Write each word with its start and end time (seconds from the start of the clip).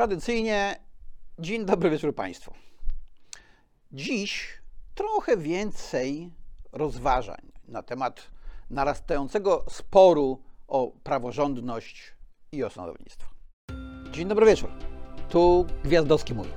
Tradycyjnie 0.00 0.76
dzień 1.38 1.64
dobry 1.64 1.90
wieczór 1.90 2.14
Państwu. 2.14 2.54
Dziś 3.92 4.58
trochę 4.94 5.36
więcej 5.36 6.30
rozważań 6.72 7.52
na 7.68 7.82
temat 7.82 8.30
narastającego 8.70 9.64
sporu 9.70 10.42
o 10.68 10.92
praworządność 11.02 12.14
i 12.52 12.64
o 12.64 12.70
sądownictwo. 12.70 13.30
Dzień 14.10 14.28
dobry 14.28 14.46
wieczór. 14.46 14.70
Tu 15.28 15.66
Gwiazdowski 15.84 16.34
mówi. 16.34 16.50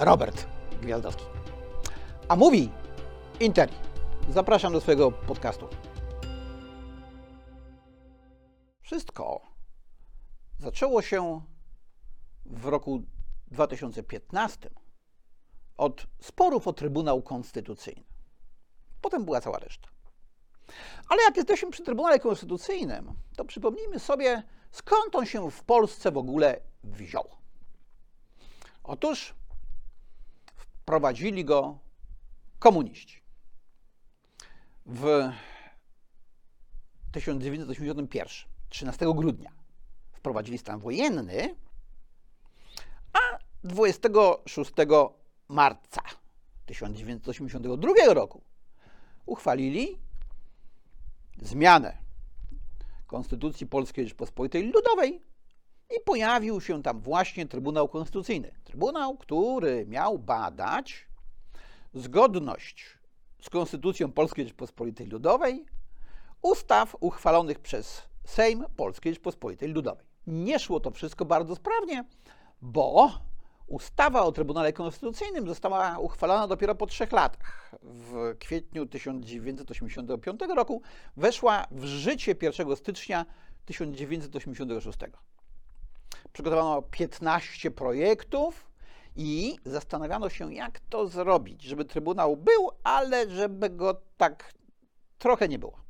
Robert 0.00 0.46
Gwiazdowski. 0.82 1.24
A 2.28 2.36
mówi 2.36 2.70
Interi. 3.40 3.74
Zapraszam 4.30 4.72
do 4.72 4.80
swojego 4.80 5.12
podcastu. 5.12 5.68
Wszystko 8.82 9.40
zaczęło 10.58 11.02
się 11.02 11.42
w 12.50 12.64
roku 12.64 13.02
2015 13.50 14.70
od 15.76 16.06
sporów 16.20 16.68
o 16.68 16.72
Trybunał 16.72 17.22
Konstytucyjny. 17.22 18.04
Potem 19.00 19.24
była 19.24 19.40
cała 19.40 19.58
reszta. 19.58 19.88
Ale 21.08 21.22
jak 21.22 21.36
jesteśmy 21.36 21.70
przy 21.70 21.82
Trybunale 21.84 22.18
Konstytucyjnym, 22.18 23.14
to 23.36 23.44
przypomnijmy 23.44 23.98
sobie, 23.98 24.42
skąd 24.70 25.14
on 25.14 25.26
się 25.26 25.50
w 25.50 25.64
Polsce 25.64 26.10
w 26.10 26.18
ogóle 26.18 26.60
wziął. 26.84 27.28
Otóż 28.82 29.34
wprowadzili 30.56 31.44
go 31.44 31.78
komuniści. 32.58 33.22
W 34.86 35.30
1981, 37.12 38.08
13 38.68 39.06
grudnia, 39.14 39.52
wprowadzili 40.12 40.58
stan 40.58 40.78
wojenny, 40.80 41.56
26 43.66 44.72
marca 45.48 46.02
1982 46.66 48.14
roku 48.14 48.42
uchwalili 49.26 49.98
zmianę 51.42 51.98
Konstytucji 53.06 53.66
Polskiej 53.66 54.04
Rzeczpospolitej 54.04 54.62
Ludowej 54.72 55.20
i 55.96 56.00
pojawił 56.04 56.60
się 56.60 56.82
tam 56.82 57.00
właśnie 57.00 57.46
Trybunał 57.46 57.88
Konstytucyjny. 57.88 58.54
Trybunał, 58.64 59.16
który 59.16 59.86
miał 59.86 60.18
badać 60.18 61.06
zgodność 61.94 62.98
z 63.42 63.50
Konstytucją 63.50 64.12
Polskiej 64.12 64.44
Rzeczpospolitej 64.44 65.06
Ludowej 65.06 65.66
ustaw 66.42 66.96
uchwalonych 67.00 67.58
przez 67.58 68.02
Sejm 68.24 68.64
Polskiej 68.76 69.12
Rzeczpospolitej 69.12 69.68
Ludowej. 69.68 70.06
Nie 70.26 70.58
szło 70.58 70.80
to 70.80 70.90
wszystko 70.90 71.24
bardzo 71.24 71.56
sprawnie, 71.56 72.04
bo 72.62 73.10
ustawa 73.66 74.22
o 74.22 74.32
Trybunale 74.32 74.72
Konstytucyjnym 74.72 75.48
została 75.48 75.98
uchwalona 75.98 76.46
dopiero 76.46 76.74
po 76.74 76.86
trzech 76.86 77.12
latach. 77.12 77.74
W 77.82 78.36
kwietniu 78.38 78.86
1985 78.86 80.40
roku 80.56 80.82
weszła 81.16 81.66
w 81.70 81.84
życie 81.84 82.34
1 82.42 82.76
stycznia 82.76 83.26
1986. 83.64 84.98
Przygotowano 86.32 86.82
15 86.82 87.70
projektów 87.70 88.70
i 89.16 89.56
zastanawiano 89.64 90.28
się, 90.28 90.54
jak 90.54 90.80
to 90.80 91.06
zrobić, 91.06 91.62
żeby 91.62 91.84
Trybunał 91.84 92.36
był, 92.36 92.70
ale 92.84 93.30
żeby 93.30 93.70
go 93.70 94.00
tak 94.16 94.52
trochę 95.18 95.48
nie 95.48 95.58
było. 95.58 95.80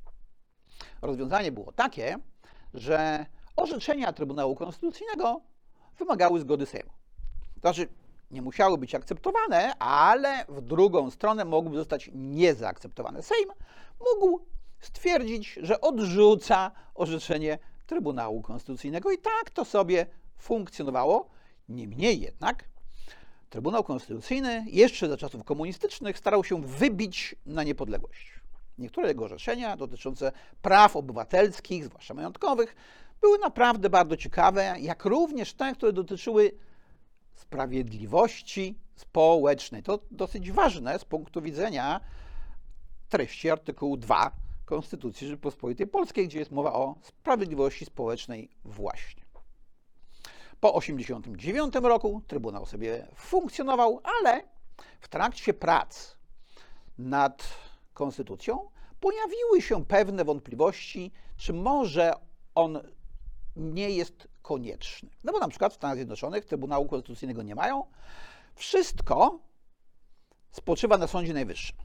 Rozwiązanie 1.02 1.52
było 1.52 1.72
takie, 1.72 2.19
że 2.74 3.27
orzeczenia 3.56 4.12
Trybunału 4.12 4.54
Konstytucyjnego 4.54 5.41
wymagały 5.98 6.41
zgody 6.41 6.66
Sejmu. 6.66 6.95
Znaczy, 7.67 7.89
nie 8.31 8.42
musiały 8.42 8.78
być 8.78 8.95
akceptowane, 8.95 9.78
ale 9.78 10.45
w 10.48 10.61
drugą 10.61 11.11
stronę 11.11 11.45
mogłyby 11.45 11.77
zostać 11.77 12.11
niezaakceptowane. 12.14 13.22
Sejm 13.22 13.48
mógł 14.00 14.41
stwierdzić, 14.81 15.59
że 15.62 15.81
odrzuca 15.81 16.71
orzeczenie 16.94 17.59
Trybunału 17.87 18.43
Konstytucyjnego 18.43 19.10
i 19.10 19.19
tak 19.19 19.50
to 19.50 19.65
sobie 19.65 20.06
funkcjonowało. 20.38 21.28
Niemniej 21.69 22.21
jednak 22.21 22.65
Trybunał 23.50 23.84
Konstytucyjny 23.84 24.65
jeszcze 24.69 25.09
za 25.09 25.16
czasów 25.16 25.44
komunistycznych 25.44 26.19
starał 26.19 26.44
się 26.44 26.62
wybić 26.62 27.37
na 27.47 27.62
niepodległość. 27.62 28.41
Niektóre 28.78 29.09
jego 29.09 29.25
orzeczenia 29.25 29.77
dotyczące 29.77 30.33
praw 30.62 30.97
obywatelskich, 30.97 31.84
zwłaszcza 31.84 32.15
majątkowych, 32.15 32.77
były 33.21 33.38
naprawdę 33.38 33.91
bardzo 33.91 34.16
ciekawe, 34.16 34.75
jak 34.81 35.04
również 35.04 35.54
te, 35.54 35.75
które 35.75 35.93
dotyczyły 35.93 36.53
sprawiedliwości 37.36 38.78
społecznej. 38.94 39.82
To 39.82 39.98
dosyć 40.10 40.52
ważne 40.52 40.98
z 40.98 41.04
punktu 41.04 41.42
widzenia 41.42 42.00
treści 43.08 43.50
artykułu 43.50 43.97
2 43.97 44.32
Konstytucji 44.64 45.26
Rzeczypospolitej 45.26 45.86
Polskiej, 45.86 46.28
gdzie 46.28 46.38
jest 46.38 46.50
mowa 46.50 46.72
o 46.72 46.94
sprawiedliwości 47.02 47.84
społecznej 47.84 48.50
właśnie. 48.64 49.26
Po 50.60 50.80
1989 50.80 51.74
roku 51.74 52.22
Trybunał 52.26 52.66
sobie 52.66 53.06
funkcjonował, 53.14 54.00
ale 54.04 54.42
w 55.00 55.08
trakcie 55.08 55.54
prac 55.54 56.16
nad 56.98 57.48
konstytucją 57.94 58.70
pojawiły 59.00 59.62
się 59.62 59.84
pewne 59.84 60.24
wątpliwości, 60.24 61.12
czy 61.36 61.53
może 61.53 62.12
on 62.54 62.80
nie 63.56 63.91
jest 63.91 64.28
konieczny. 64.43 65.11
No 65.25 65.33
bo 65.33 65.39
na 65.39 65.49
przykład 65.49 65.72
w 65.72 65.77
Stanach 65.77 65.97
Zjednoczonych 65.97 66.44
Trybunału 66.44 66.89
Konstytucyjnego 66.89 67.43
nie 67.43 67.55
mają. 67.55 67.84
Wszystko 68.55 69.39
spoczywa 70.50 70.99
na 70.99 71.06
Sądzie 71.06 71.34
Najwyższym. 71.34 71.77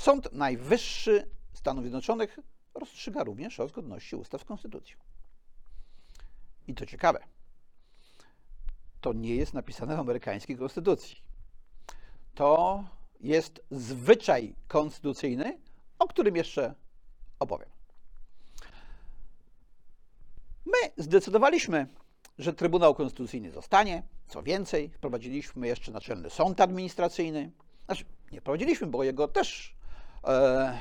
Sąd 0.00 0.32
Najwyższy 0.32 1.30
Stanów 1.52 1.82
Zjednoczonych 1.84 2.38
rozstrzyga 2.74 3.24
również 3.24 3.60
o 3.60 3.68
zgodności 3.68 4.16
ustaw 4.16 4.40
z 4.40 4.44
konstytucją. 4.44 4.96
I 6.68 6.74
to 6.74 6.86
ciekawe. 6.86 7.18
To 9.00 9.12
nie 9.12 9.36
jest 9.36 9.54
napisane 9.54 9.96
w 9.96 10.00
amerykańskiej 10.00 10.56
konstytucji. 10.56 11.16
To 12.34 12.84
jest 13.20 13.60
zwyczaj 13.70 14.54
konstytucyjny, 14.68 15.58
o 15.98 16.08
którym 16.08 16.36
jeszcze 16.36 16.74
opowiem. 17.38 17.68
My 20.66 21.04
zdecydowaliśmy, 21.04 21.86
że 22.38 22.52
Trybunał 22.52 22.94
Konstytucyjny 22.94 23.50
zostanie. 23.50 24.02
Co 24.28 24.42
więcej, 24.42 24.90
wprowadziliśmy 24.90 25.66
jeszcze 25.66 25.92
Naczelny 25.92 26.30
Sąd 26.30 26.60
Administracyjny. 26.60 27.50
Znaczy, 27.86 28.04
nie 28.32 28.40
wprowadziliśmy, 28.40 28.86
bo 28.86 29.04
jego 29.04 29.28
też 29.28 29.76
e, 30.24 30.78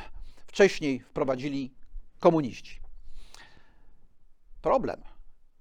wcześniej 0.47 0.99
wprowadzili 0.99 1.73
komuniści. 2.19 2.79
Problem 4.61 5.01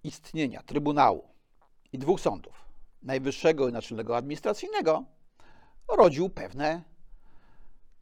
istnienia 0.05 0.63
Trybunału 0.63 1.29
i 1.93 1.99
dwóch 1.99 2.21
sądów, 2.21 2.65
Najwyższego 3.03 3.69
i 3.69 3.73
Naczelnego 3.73 4.17
Administracyjnego, 4.17 5.05
rodził 5.89 6.31
pewne 6.31 6.83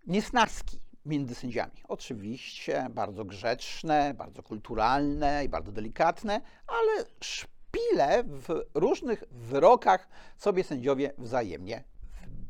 niesnaski 0.07 0.81
między 1.07 1.35
sędziami. 1.35 1.83
Oczywiście 1.89 2.87
bardzo 2.91 3.25
grzeczne, 3.25 4.15
bardzo 4.15 4.43
kulturalne 4.43 5.45
i 5.45 5.49
bardzo 5.49 5.73
delikatne, 5.73 6.41
ale 6.67 7.05
szpile 7.21 8.25
w 8.25 8.47
różnych 8.75 9.25
wyrokach 9.31 10.09
sobie 10.37 10.65
sędziowie 10.65 11.13
wzajemnie 11.19 11.85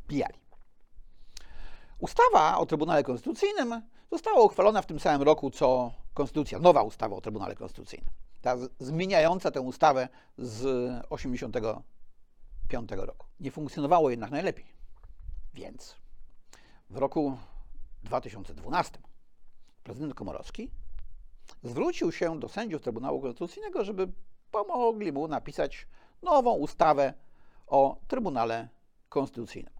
wbijali. 0.04 0.38
Ustawa 1.98 2.58
o 2.58 2.66
Trybunale 2.66 3.02
Konstytucyjnym 3.02 3.82
została 4.10 4.40
uchwalona 4.40 4.82
w 4.82 4.86
tym 4.86 5.00
samym 5.00 5.22
roku, 5.22 5.50
co 5.50 5.92
konstytucja, 6.14 6.58
nowa 6.58 6.82
ustawa 6.82 7.16
o 7.16 7.20
Trybunale 7.20 7.54
Konstytucyjnym. 7.54 8.10
Ta 8.40 8.56
zmieniająca 8.78 9.50
tę 9.50 9.60
ustawę 9.60 10.08
z 10.38 10.58
1985 10.58 12.90
roku. 12.92 13.26
Nie 13.40 13.50
funkcjonowało 13.50 14.10
jednak 14.10 14.30
najlepiej. 14.30 14.66
Więc 15.54 15.96
w 16.90 16.96
roku 16.96 17.36
2012 18.02 18.98
prezydent 19.82 20.14
Komorowski 20.14 20.70
zwrócił 21.62 22.12
się 22.12 22.40
do 22.40 22.48
sędziów 22.48 22.82
Trybunału 22.82 23.20
Konstytucyjnego, 23.20 23.84
żeby 23.84 24.08
pomogli 24.50 25.12
mu 25.12 25.28
napisać 25.28 25.86
nową 26.22 26.52
ustawę 26.52 27.14
o 27.66 27.96
Trybunale 28.08 28.68
Konstytucyjnym. 29.08 29.74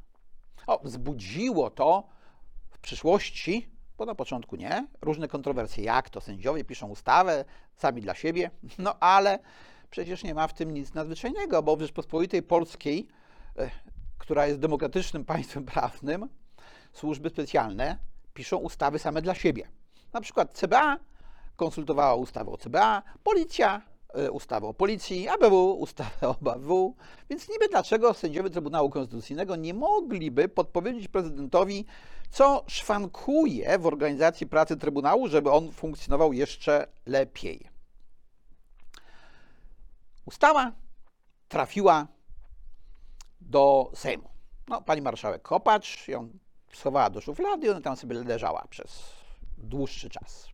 O, 0.66 0.80
wzbudziło 0.84 1.70
to 1.70 2.08
w 2.70 2.78
przyszłości, 2.78 3.70
bo 3.98 4.06
na 4.06 4.14
początku 4.14 4.56
nie, 4.56 4.86
różne 5.02 5.28
kontrowersje. 5.28 5.84
Jak 5.84 6.10
to 6.10 6.20
sędziowie 6.20 6.64
piszą 6.64 6.88
ustawę 6.88 7.44
sami 7.74 8.02
dla 8.02 8.14
siebie? 8.14 8.50
No 8.78 8.98
ale 9.00 9.38
przecież 9.90 10.24
nie 10.24 10.34
ma 10.34 10.48
w 10.48 10.54
tym 10.54 10.70
nic 10.70 10.94
nadzwyczajnego, 10.94 11.62
bo 11.62 11.76
w 11.76 11.80
Rzeczpospolitej 11.80 12.42
Polskiej, 12.42 13.08
e, 13.58 13.70
która 14.18 14.46
jest 14.46 14.60
demokratycznym 14.60 15.24
państwem 15.24 15.64
prawnym, 15.64 16.28
służby 16.92 17.30
specjalne 17.30 18.09
piszą 18.40 18.56
ustawy 18.56 18.98
same 18.98 19.22
dla 19.22 19.34
siebie. 19.34 19.68
Na 20.12 20.20
przykład 20.20 20.52
CBA 20.52 20.98
konsultowała 21.56 22.14
ustawę 22.14 22.50
o 22.50 22.56
CBA, 22.56 23.02
policja 23.22 23.82
e, 24.14 24.30
ustawę 24.30 24.66
o 24.66 24.74
policji, 24.74 25.28
ABW, 25.28 25.72
ustawę 25.72 26.28
o 26.28 26.36
ABW, 26.40 26.96
więc 27.30 27.48
niby 27.48 27.68
dlaczego 27.68 28.14
sędziowie 28.14 28.50
Trybunału 28.50 28.90
Konstytucyjnego 28.90 29.56
nie 29.56 29.74
mogliby 29.74 30.48
podpowiedzieć 30.48 31.08
prezydentowi, 31.08 31.84
co 32.30 32.64
szwankuje 32.66 33.78
w 33.78 33.86
organizacji 33.86 34.46
pracy 34.46 34.76
Trybunału, 34.76 35.28
żeby 35.28 35.50
on 35.50 35.72
funkcjonował 35.72 36.32
jeszcze 36.32 36.86
lepiej. 37.06 37.70
Ustawa 40.26 40.72
trafiła 41.48 42.06
do 43.40 43.90
Sejmu. 43.94 44.28
No, 44.68 44.82
pani 44.82 45.02
marszałek 45.02 45.42
Kopacz 45.42 46.08
ją 46.08 46.30
schowała 46.72 47.10
do 47.10 47.20
szuflady 47.20 47.66
i 47.66 47.70
ona 47.70 47.80
tam 47.80 47.96
sobie 47.96 48.14
leżała 48.24 48.66
przez 48.70 49.02
dłuższy 49.58 50.10
czas. 50.10 50.48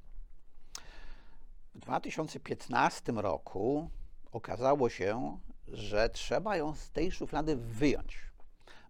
W 1.74 1.78
2015 1.78 3.12
roku 3.12 3.90
okazało 4.32 4.88
się, 4.88 5.38
że 5.68 6.08
trzeba 6.08 6.56
ją 6.56 6.74
z 6.74 6.90
tej 6.90 7.12
szuflady 7.12 7.56
wyjąć, 7.56 8.18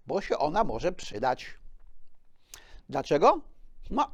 bo 0.06 0.20
się 0.20 0.38
ona 0.38 0.64
może 0.64 0.92
przydać. 0.92 1.46
Dlaczego? 2.88 3.40
No, 3.90 4.10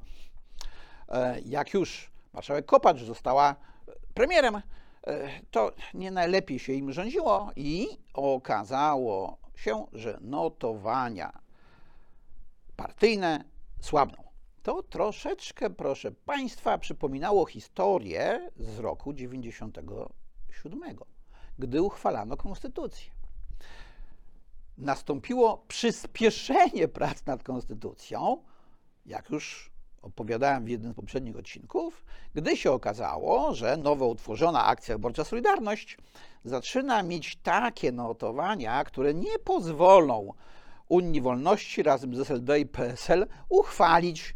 e, 1.08 1.40
jak 1.40 1.74
już 1.74 2.10
marszałek 2.32 2.66
Kopacz 2.66 3.00
została 3.00 3.56
premierem, 4.14 4.56
e, 4.56 4.62
to 5.50 5.72
nie 5.94 6.10
najlepiej 6.10 6.58
się 6.58 6.72
im 6.72 6.92
rządziło 6.92 7.50
i 7.56 7.88
okazało 8.14 9.38
się, 9.54 9.86
że 9.92 10.18
notowania 10.20 11.41
partyjne 12.76 13.44
słabną. 13.80 14.22
To 14.62 14.82
troszeczkę, 14.82 15.70
proszę 15.70 16.12
Państwa, 16.12 16.78
przypominało 16.78 17.46
historię 17.46 18.50
z 18.56 18.78
roku 18.78 19.12
97, 19.12 20.80
gdy 21.58 21.82
uchwalano 21.82 22.36
konstytucję. 22.36 23.10
Nastąpiło 24.78 25.64
przyspieszenie 25.68 26.88
prac 26.88 27.26
nad 27.26 27.42
konstytucją, 27.42 28.42
jak 29.06 29.30
już 29.30 29.72
opowiadałem 30.02 30.64
w 30.64 30.68
jednym 30.68 30.92
z 30.92 30.96
poprzednich 30.96 31.36
odcinków, 31.36 32.04
gdy 32.34 32.56
się 32.56 32.72
okazało, 32.72 33.54
że 33.54 33.76
nowo 33.76 34.06
utworzona 34.06 34.64
akcja 34.64 34.94
wyborcza 34.94 35.24
Solidarność 35.24 35.98
zaczyna 36.44 37.02
mieć 37.02 37.36
takie 37.36 37.92
notowania, 37.92 38.84
które 38.84 39.14
nie 39.14 39.38
pozwolą 39.38 40.32
Unii 40.92 41.20
Wolności 41.20 41.82
razem 41.82 42.14
z 42.14 42.20
SLD 42.20 42.60
i 42.60 42.66
PSL 42.66 43.26
uchwalić 43.48 44.34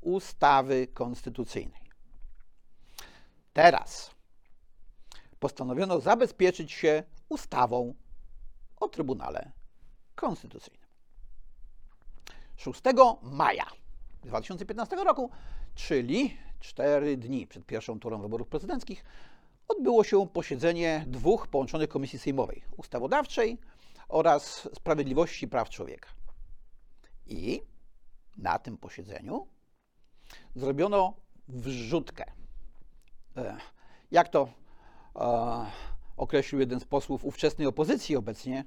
ustawy 0.00 0.86
konstytucyjnej. 0.86 1.80
Teraz 3.52 4.10
postanowiono 5.38 6.00
zabezpieczyć 6.00 6.72
się 6.72 7.02
ustawą 7.28 7.94
o 8.76 8.88
Trybunale 8.88 9.52
Konstytucyjnym. 10.14 10.86
6 12.56 12.80
maja 13.22 13.66
2015 14.22 14.96
roku, 14.96 15.30
czyli 15.74 16.36
cztery 16.60 17.16
dni 17.16 17.46
przed 17.46 17.66
pierwszą 17.66 18.00
turą 18.00 18.20
wyborów 18.20 18.48
prezydenckich, 18.48 19.04
odbyło 19.68 20.04
się 20.04 20.26
posiedzenie 20.28 21.04
dwóch 21.06 21.46
połączonych 21.46 21.88
komisji 21.88 22.18
sejmowej 22.18 22.62
ustawodawczej 22.76 23.58
oraz 24.08 24.68
sprawiedliwości 24.74 25.44
i 25.44 25.48
praw 25.48 25.70
człowieka. 25.70 26.08
I 27.26 27.62
na 28.36 28.58
tym 28.58 28.78
posiedzeniu 28.78 29.46
zrobiono 30.56 31.14
wrzutkę. 31.48 32.24
E, 33.36 33.56
jak 34.10 34.28
to 34.28 34.48
e, 35.16 35.66
określił 36.16 36.60
jeden 36.60 36.80
z 36.80 36.84
posłów 36.84 37.24
ówczesnej 37.24 37.66
opozycji 37.66 38.16
obecnie 38.16 38.64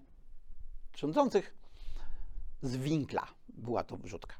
rządzących, 0.96 1.56
z 2.62 2.78
winkla 2.78 3.28
była 3.50 3.84
to 3.84 3.98
wrzutka. 3.98 4.36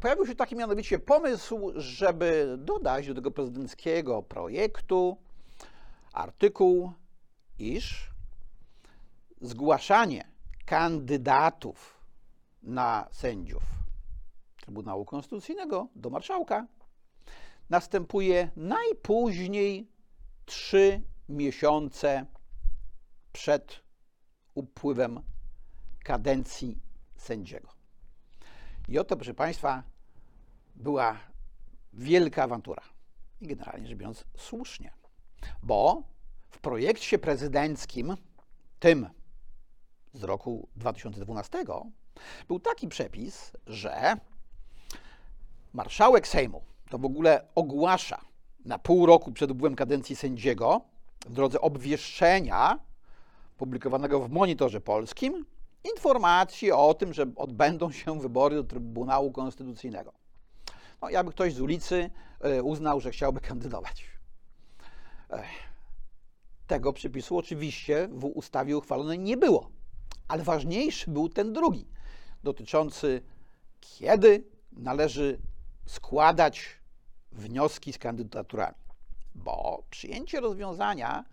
Pojawił 0.00 0.26
się 0.26 0.34
taki 0.34 0.56
mianowicie 0.56 0.98
pomysł, 0.98 1.72
żeby 1.76 2.56
dodać 2.58 3.06
do 3.06 3.14
tego 3.14 3.30
prezydenckiego 3.30 4.22
projektu 4.22 5.16
artykuł, 6.12 6.92
iż 7.58 8.13
zgłaszanie 9.44 10.28
kandydatów 10.64 12.00
na 12.62 13.08
sędziów 13.12 13.62
Trybunału 14.60 15.04
Konstytucyjnego 15.04 15.88
do 15.96 16.10
marszałka 16.10 16.66
następuje 17.70 18.50
najpóźniej 18.56 19.88
trzy 20.44 21.00
miesiące 21.28 22.26
przed 23.32 23.80
upływem 24.54 25.20
kadencji 26.04 26.78
sędziego. 27.16 27.68
I 28.88 28.98
oto, 28.98 29.16
proszę 29.16 29.34
Państwa, 29.34 29.82
była 30.74 31.18
wielka 31.92 32.42
awantura. 32.42 32.82
I 33.40 33.46
generalnie 33.46 33.86
rzecz 33.86 33.98
biorąc, 33.98 34.24
słusznie. 34.36 34.92
Bo 35.62 36.02
w 36.50 36.58
projekcie 36.58 37.18
prezydenckim, 37.18 38.16
tym 38.80 39.08
z 40.14 40.22
roku 40.22 40.68
2012, 40.76 41.64
był 42.48 42.60
taki 42.60 42.88
przepis, 42.88 43.52
że 43.66 44.16
marszałek 45.72 46.28
Sejmu 46.28 46.62
to 46.90 46.98
w 46.98 47.04
ogóle 47.04 47.46
ogłasza 47.54 48.20
na 48.64 48.78
pół 48.78 49.06
roku 49.06 49.32
przed 49.32 49.50
upływem 49.50 49.76
kadencji 49.76 50.16
sędziego 50.16 50.80
w 51.26 51.32
drodze 51.32 51.60
obwieszczenia 51.60 52.78
publikowanego 53.56 54.20
w 54.20 54.30
Monitorze 54.30 54.80
Polskim 54.80 55.46
informację 55.84 56.76
o 56.76 56.94
tym, 56.94 57.12
że 57.12 57.26
odbędą 57.36 57.92
się 57.92 58.20
wybory 58.20 58.56
do 58.56 58.64
Trybunału 58.64 59.32
Konstytucyjnego. 59.32 60.12
No, 61.02 61.10
jakby 61.10 61.32
ktoś 61.32 61.54
z 61.54 61.60
ulicy 61.60 62.10
e, 62.40 62.62
uznał, 62.62 63.00
że 63.00 63.10
chciałby 63.10 63.40
kandydować. 63.40 64.04
Tego 66.66 66.92
przepisu 66.92 67.38
oczywiście 67.38 68.08
w 68.12 68.24
ustawie 68.24 68.76
uchwalonej 68.76 69.18
nie 69.18 69.36
było, 69.36 69.70
ale 70.28 70.42
ważniejszy 70.42 71.10
był 71.10 71.28
ten 71.28 71.52
drugi, 71.52 71.88
dotyczący 72.44 73.22
kiedy 73.80 74.44
należy 74.72 75.38
składać 75.86 76.80
wnioski 77.32 77.92
z 77.92 77.98
kandydaturami. 77.98 78.84
Bo 79.34 79.82
przyjęcie 79.90 80.40
rozwiązania 80.40 81.24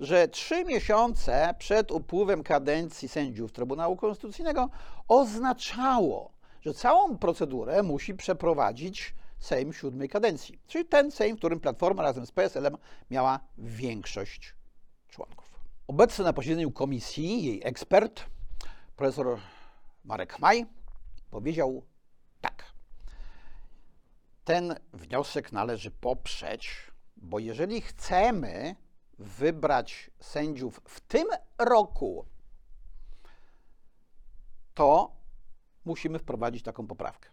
że 0.00 0.28
trzy 0.28 0.64
miesiące 0.64 1.54
przed 1.58 1.90
upływem 1.90 2.42
kadencji 2.42 3.08
sędziów 3.08 3.52
Trybunału 3.52 3.96
Konstytucyjnego 3.96 4.68
oznaczało, 5.08 6.32
że 6.60 6.74
całą 6.74 7.18
procedurę 7.18 7.82
musi 7.82 8.14
przeprowadzić 8.14 9.14
Sejm 9.38 9.72
siódmej 9.72 10.08
kadencji, 10.08 10.58
czyli 10.66 10.84
ten 10.84 11.10
Sejm, 11.10 11.36
w 11.36 11.38
którym 11.38 11.60
Platforma 11.60 12.02
razem 12.02 12.26
z 12.26 12.32
PSL-em 12.32 12.76
miała 13.10 13.40
większość 13.58 14.54
członków. 15.08 15.60
Obecny 15.86 16.24
na 16.24 16.32
posiedzeniu 16.32 16.70
komisji 16.70 17.44
jej 17.44 17.60
ekspert, 17.64 18.24
profesor 18.96 19.38
Marek 20.04 20.38
Maj, 20.38 20.66
powiedział 21.30 21.82
tak. 22.40 22.64
Ten 24.44 24.74
wniosek 24.92 25.52
należy 25.52 25.90
poprzeć, 25.90 26.92
bo 27.16 27.38
jeżeli 27.38 27.80
chcemy 27.80 28.76
wybrać 29.18 30.10
sędziów 30.20 30.80
w 30.84 31.00
tym 31.00 31.28
roku, 31.58 32.26
to 34.74 35.16
musimy 35.84 36.18
wprowadzić 36.18 36.62
taką 36.62 36.86
poprawkę. 36.86 37.28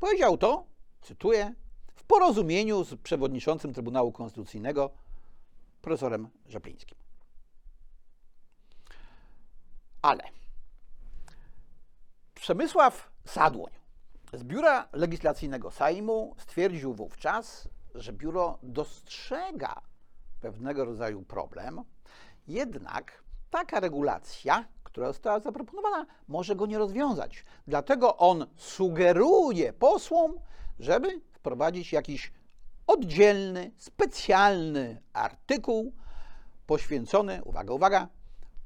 Powiedział 0.00 0.38
to, 0.38 0.66
cytuję, 1.00 1.54
w 1.94 2.04
porozumieniu 2.04 2.84
z 2.84 3.00
przewodniczącym 3.00 3.72
Trybunału 3.72 4.12
Konstytucyjnego 4.12 4.90
profesorem 5.82 6.28
Rzeplińskim. 6.46 6.99
Ale 10.02 10.22
Przemysław 12.34 13.10
Sadłoń 13.24 13.72
z 14.32 14.44
Biura 14.44 14.88
Legislacyjnego 14.92 15.70
Sejmu 15.70 16.34
stwierdził 16.38 16.94
wówczas, 16.94 17.68
że 17.94 18.12
biuro 18.12 18.58
dostrzega 18.62 19.82
pewnego 20.40 20.84
rodzaju 20.84 21.22
problem, 21.22 21.84
jednak 22.48 23.24
taka 23.50 23.80
regulacja, 23.80 24.64
która 24.84 25.06
została 25.06 25.40
zaproponowana, 25.40 26.06
może 26.28 26.56
go 26.56 26.66
nie 26.66 26.78
rozwiązać. 26.78 27.44
Dlatego 27.66 28.16
on 28.16 28.46
sugeruje 28.56 29.72
posłom, 29.72 30.34
żeby 30.78 31.20
wprowadzić 31.32 31.92
jakiś 31.92 32.32
oddzielny, 32.86 33.70
specjalny 33.76 35.02
artykuł 35.12 35.92
poświęcony, 36.66 37.44
uwaga, 37.44 37.74
uwaga, 37.74 38.08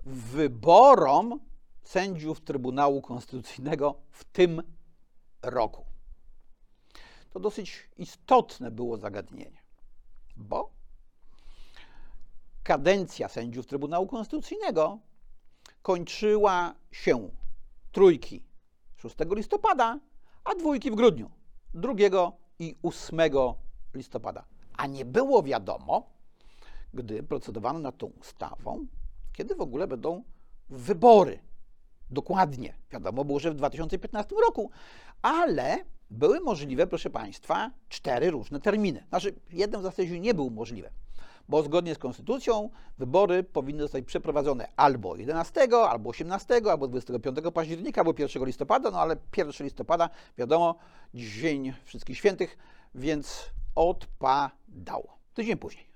wyborom 0.06 1.40
sędziów 1.82 2.40
Trybunału 2.40 3.02
Konstytucyjnego 3.02 3.94
w 4.11 4.25
tym 4.25 4.62
roku. 5.42 5.84
To 7.30 7.40
dosyć 7.40 7.90
istotne 7.96 8.70
było 8.70 8.96
zagadnienie, 8.96 9.62
bo 10.37 10.70
kadencja 12.62 13.28
sędziów 13.28 13.66
Trybunału 13.66 14.06
Konstytucyjnego 14.06 14.99
kończyła 15.82 16.75
się 16.92 17.28
trójki 17.92 18.42
6 18.96 19.16
listopada, 19.37 20.00
a 20.44 20.54
dwójki 20.54 20.90
w 20.90 20.94
grudniu 20.94 21.30
2 21.75 21.92
i 22.58 22.76
8 22.82 23.20
listopada. 23.94 24.44
A 24.76 24.87
nie 24.87 25.04
było 25.04 25.42
wiadomo, 25.42 26.11
gdy 26.94 27.23
procedowano 27.23 27.78
nad 27.78 27.99
tą 27.99 28.06
ustawą, 28.06 28.87
kiedy 29.34 29.54
w 29.54 29.60
ogóle 29.60 29.86
będą 29.86 30.24
wybory. 30.68 31.38
Dokładnie. 32.10 32.74
Wiadomo 32.90 33.24
było, 33.24 33.38
że 33.38 33.50
w 33.50 33.54
2015 33.54 34.34
roku, 34.46 34.70
ale 35.22 35.84
były 36.10 36.40
możliwe, 36.40 36.86
proszę 36.86 37.10
Państwa, 37.10 37.70
cztery 37.88 38.30
różne 38.30 38.60
terminy. 38.60 39.04
Znaczy, 39.08 39.34
jeden 39.52 39.80
w 39.80 39.82
zasadzie 39.82 40.20
nie 40.20 40.34
był 40.34 40.50
możliwy, 40.50 40.90
bo 41.48 41.62
zgodnie 41.62 41.94
z 41.94 41.98
konstytucją 41.98 42.70
wybory 42.98 43.42
powinny 43.42 43.82
zostać 43.82 44.04
przeprowadzone 44.04 44.68
albo 44.76 45.16
11, 45.16 45.68
albo 45.88 46.10
18, 46.10 46.60
albo 46.70 46.88
25 46.88 47.38
października, 47.54 48.00
albo 48.00 48.14
1 48.18 48.44
listopada, 48.44 48.90
no 48.90 49.00
ale 49.00 49.16
1 49.36 49.52
listopada, 49.66 50.10
wiadomo, 50.38 50.78
Dzień 51.14 51.72
Wszystkich 51.84 52.18
Świętych, 52.18 52.58
więc 52.94 53.50
odpadało. 53.74 55.18
Tydzień 55.34 55.56
później, 55.56 55.86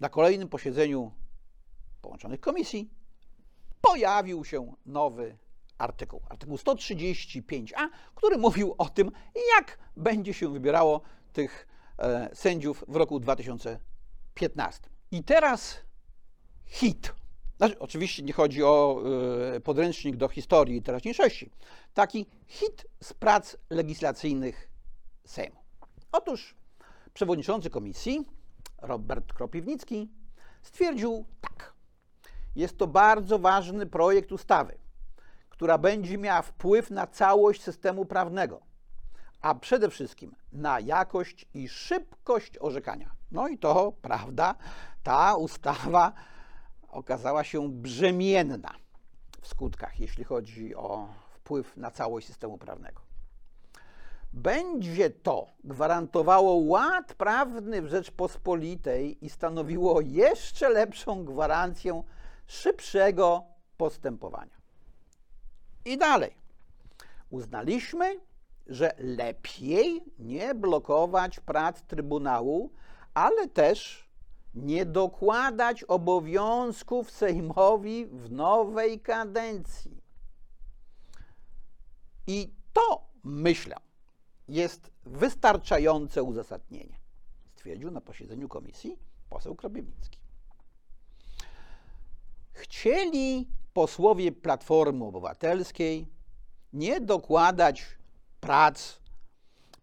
na 0.00 0.08
kolejnym 0.08 0.48
posiedzeniu 0.48 1.10
połączonych 2.02 2.40
komisji, 2.40 2.90
pojawił 3.80 4.44
się 4.44 4.72
nowy 4.86 5.38
artykuł, 5.78 6.20
artykuł 6.28 6.56
135a, 6.56 7.88
który 8.14 8.38
mówił 8.38 8.74
o 8.78 8.88
tym, 8.88 9.10
jak 9.56 9.78
będzie 9.96 10.34
się 10.34 10.52
wybierało 10.52 11.00
tych 11.32 11.68
e, 11.98 12.30
sędziów 12.34 12.84
w 12.88 12.96
roku 12.96 13.20
2015. 13.20 14.80
I 15.10 15.24
teraz 15.24 15.80
hit. 16.66 17.14
Znaczy, 17.56 17.78
oczywiście 17.78 18.22
nie 18.22 18.32
chodzi 18.32 18.64
o 18.64 19.02
e, 19.54 19.60
podręcznik 19.60 20.16
do 20.16 20.28
historii 20.28 20.76
i 20.76 20.82
teraźniejszości. 20.82 21.50
Taki 21.94 22.26
hit 22.46 22.86
z 23.02 23.12
prac 23.12 23.56
legislacyjnych 23.70 24.68
Sejmu. 25.24 25.60
Otóż 26.12 26.54
przewodniczący 27.14 27.70
komisji, 27.70 28.24
Robert 28.82 29.32
Kropiwnicki, 29.32 30.08
stwierdził. 30.62 31.24
Jest 32.56 32.78
to 32.78 32.86
bardzo 32.86 33.38
ważny 33.38 33.86
projekt 33.86 34.32
ustawy, 34.32 34.78
która 35.48 35.78
będzie 35.78 36.18
miała 36.18 36.42
wpływ 36.42 36.90
na 36.90 37.06
całość 37.06 37.62
systemu 37.62 38.04
prawnego, 38.04 38.60
a 39.40 39.54
przede 39.54 39.90
wszystkim 39.90 40.34
na 40.52 40.80
jakość 40.80 41.46
i 41.54 41.68
szybkość 41.68 42.58
orzekania. 42.60 43.10
No 43.32 43.48
i 43.48 43.58
to 43.58 43.92
prawda, 44.02 44.54
ta 45.02 45.36
ustawa 45.36 46.12
okazała 46.88 47.44
się 47.44 47.68
brzemienna 47.68 48.74
w 49.40 49.48
skutkach, 49.48 50.00
jeśli 50.00 50.24
chodzi 50.24 50.74
o 50.74 51.08
wpływ 51.30 51.76
na 51.76 51.90
całość 51.90 52.26
systemu 52.26 52.58
prawnego. 52.58 53.00
Będzie 54.32 55.10
to 55.10 55.46
gwarantowało 55.64 56.54
ład 56.54 57.14
prawny 57.14 57.82
w 57.82 57.88
Rzeczpospolitej 57.88 59.24
i 59.24 59.30
stanowiło 59.30 60.00
jeszcze 60.00 60.68
lepszą 60.68 61.24
gwarancję 61.24 62.02
szybszego 62.52 63.44
postępowania. 63.76 64.56
I 65.84 65.98
dalej. 65.98 66.36
Uznaliśmy, 67.30 68.20
że 68.66 68.94
lepiej 68.98 70.04
nie 70.18 70.54
blokować 70.54 71.40
prac 71.40 71.82
Trybunału, 71.82 72.70
ale 73.14 73.48
też 73.48 74.08
nie 74.54 74.86
dokładać 74.86 75.84
obowiązków 75.84 77.10
Sejmowi 77.10 78.06
w 78.06 78.30
nowej 78.30 79.00
kadencji. 79.00 80.02
I 82.26 82.54
to, 82.72 83.08
myślę, 83.24 83.76
jest 84.48 84.90
wystarczające 85.04 86.22
uzasadnienie, 86.22 87.00
stwierdził 87.54 87.90
na 87.90 88.00
posiedzeniu 88.00 88.48
komisji 88.48 88.98
poseł 89.30 89.54
Kropiewnicki. 89.54 90.21
Chcieli 92.52 93.48
posłowie 93.72 94.32
Platformy 94.32 95.04
Obywatelskiej 95.04 96.06
nie 96.72 97.00
dokładać 97.00 97.84
prac 98.40 98.98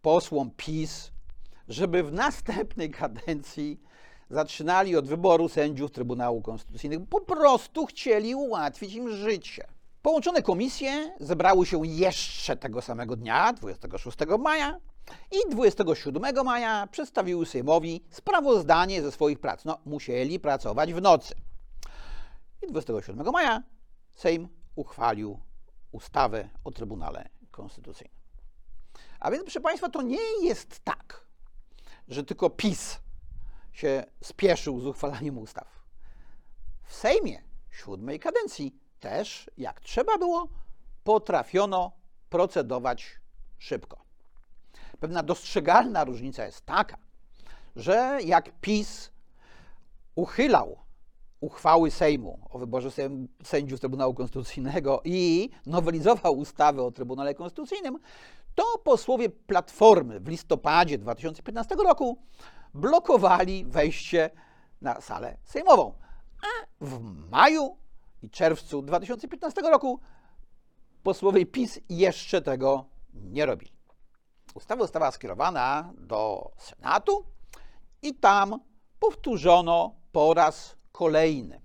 posłom 0.01 0.51
PiS, 0.57 1.11
żeby 1.67 2.03
w 2.03 2.13
następnej 2.13 2.91
kadencji 2.91 3.81
zaczynali 4.29 4.95
od 4.95 5.07
wyboru 5.07 5.49
sędziów 5.49 5.91
Trybunału 5.91 6.41
Konstytucyjnego. 6.41 7.05
Po 7.09 7.21
prostu 7.21 7.85
chcieli 7.85 8.35
ułatwić 8.35 8.93
im 8.93 9.09
życie. 9.09 9.67
Połączone 10.01 10.41
komisje 10.41 11.13
zebrały 11.19 11.65
się 11.65 11.87
jeszcze 11.87 12.55
tego 12.55 12.81
samego 12.81 13.15
dnia, 13.15 13.53
26 13.53 14.17
maja, 14.39 14.79
i 15.31 15.51
27 15.51 16.45
maja 16.45 16.87
przedstawiły 16.87 17.45
Sejmowi 17.45 18.03
sprawozdanie 18.09 19.01
ze 19.01 19.11
swoich 19.11 19.39
prac. 19.39 19.65
No, 19.65 19.77
musieli 19.85 20.39
pracować 20.39 20.93
w 20.93 21.01
nocy. 21.01 21.35
I 22.61 22.67
27 22.67 23.31
maja 23.31 23.63
Sejm 24.11 24.49
uchwalił 24.75 25.39
ustawę 25.91 26.49
o 26.63 26.71
Trybunale 26.71 27.29
Konstytucyjnym. 27.51 28.19
A 29.19 29.31
więc, 29.31 29.43
proszę 29.43 29.61
Państwa, 29.61 29.89
to 29.89 30.01
nie 30.01 30.43
jest 30.43 30.79
tak, 30.79 31.25
że 32.07 32.23
tylko 32.23 32.49
PiS 32.49 32.99
się 33.71 34.03
spieszył 34.23 34.79
z 34.79 34.85
uchwalaniem 34.85 35.37
ustaw. 35.37 35.79
W 36.83 36.95
Sejmie 36.95 37.43
siódmej 37.71 38.19
kadencji 38.19 38.79
też, 38.99 39.51
jak 39.57 39.79
trzeba 39.79 40.17
było, 40.17 40.47
potrafiono 41.03 41.91
procedować 42.29 43.19
szybko. 43.57 44.05
Pewna 44.99 45.23
dostrzegalna 45.23 46.03
różnica 46.03 46.45
jest 46.45 46.65
taka, 46.65 46.97
że 47.75 48.19
jak 48.25 48.59
PiS 48.59 49.11
uchylał 50.15 50.79
uchwały 51.41 51.91
Sejmu 51.91 52.39
o 52.49 52.59
wyborze 52.59 52.89
sędziów 53.43 53.79
Trybunału 53.79 54.13
Konstytucyjnego 54.13 55.01
i 55.03 55.49
nowelizował 55.65 56.37
ustawę 56.37 56.83
o 56.83 56.91
Trybunale 56.91 57.35
Konstytucyjnym, 57.35 57.99
to 58.55 58.63
posłowie 58.83 59.29
Platformy 59.29 60.19
w 60.19 60.27
listopadzie 60.27 60.97
2015 60.97 61.75
roku 61.75 62.17
blokowali 62.73 63.65
wejście 63.65 64.29
na 64.81 65.01
salę 65.01 65.37
sejmową. 65.43 65.93
A 66.41 66.85
w 66.85 66.99
maju 67.31 67.77
i 68.21 68.29
czerwcu 68.29 68.81
2015 68.81 69.61
roku 69.61 69.99
posłowie 71.03 71.45
PiS 71.45 71.79
jeszcze 71.89 72.41
tego 72.41 72.85
nie 73.13 73.45
robili. 73.45 73.71
Ustawa 74.53 74.81
została 74.81 75.11
skierowana 75.11 75.93
do 75.97 76.51
Senatu 76.57 77.23
i 78.01 78.15
tam 78.15 78.59
powtórzono 78.99 79.95
po 80.11 80.33
raz 80.33 80.78
kolejny, 80.99 81.61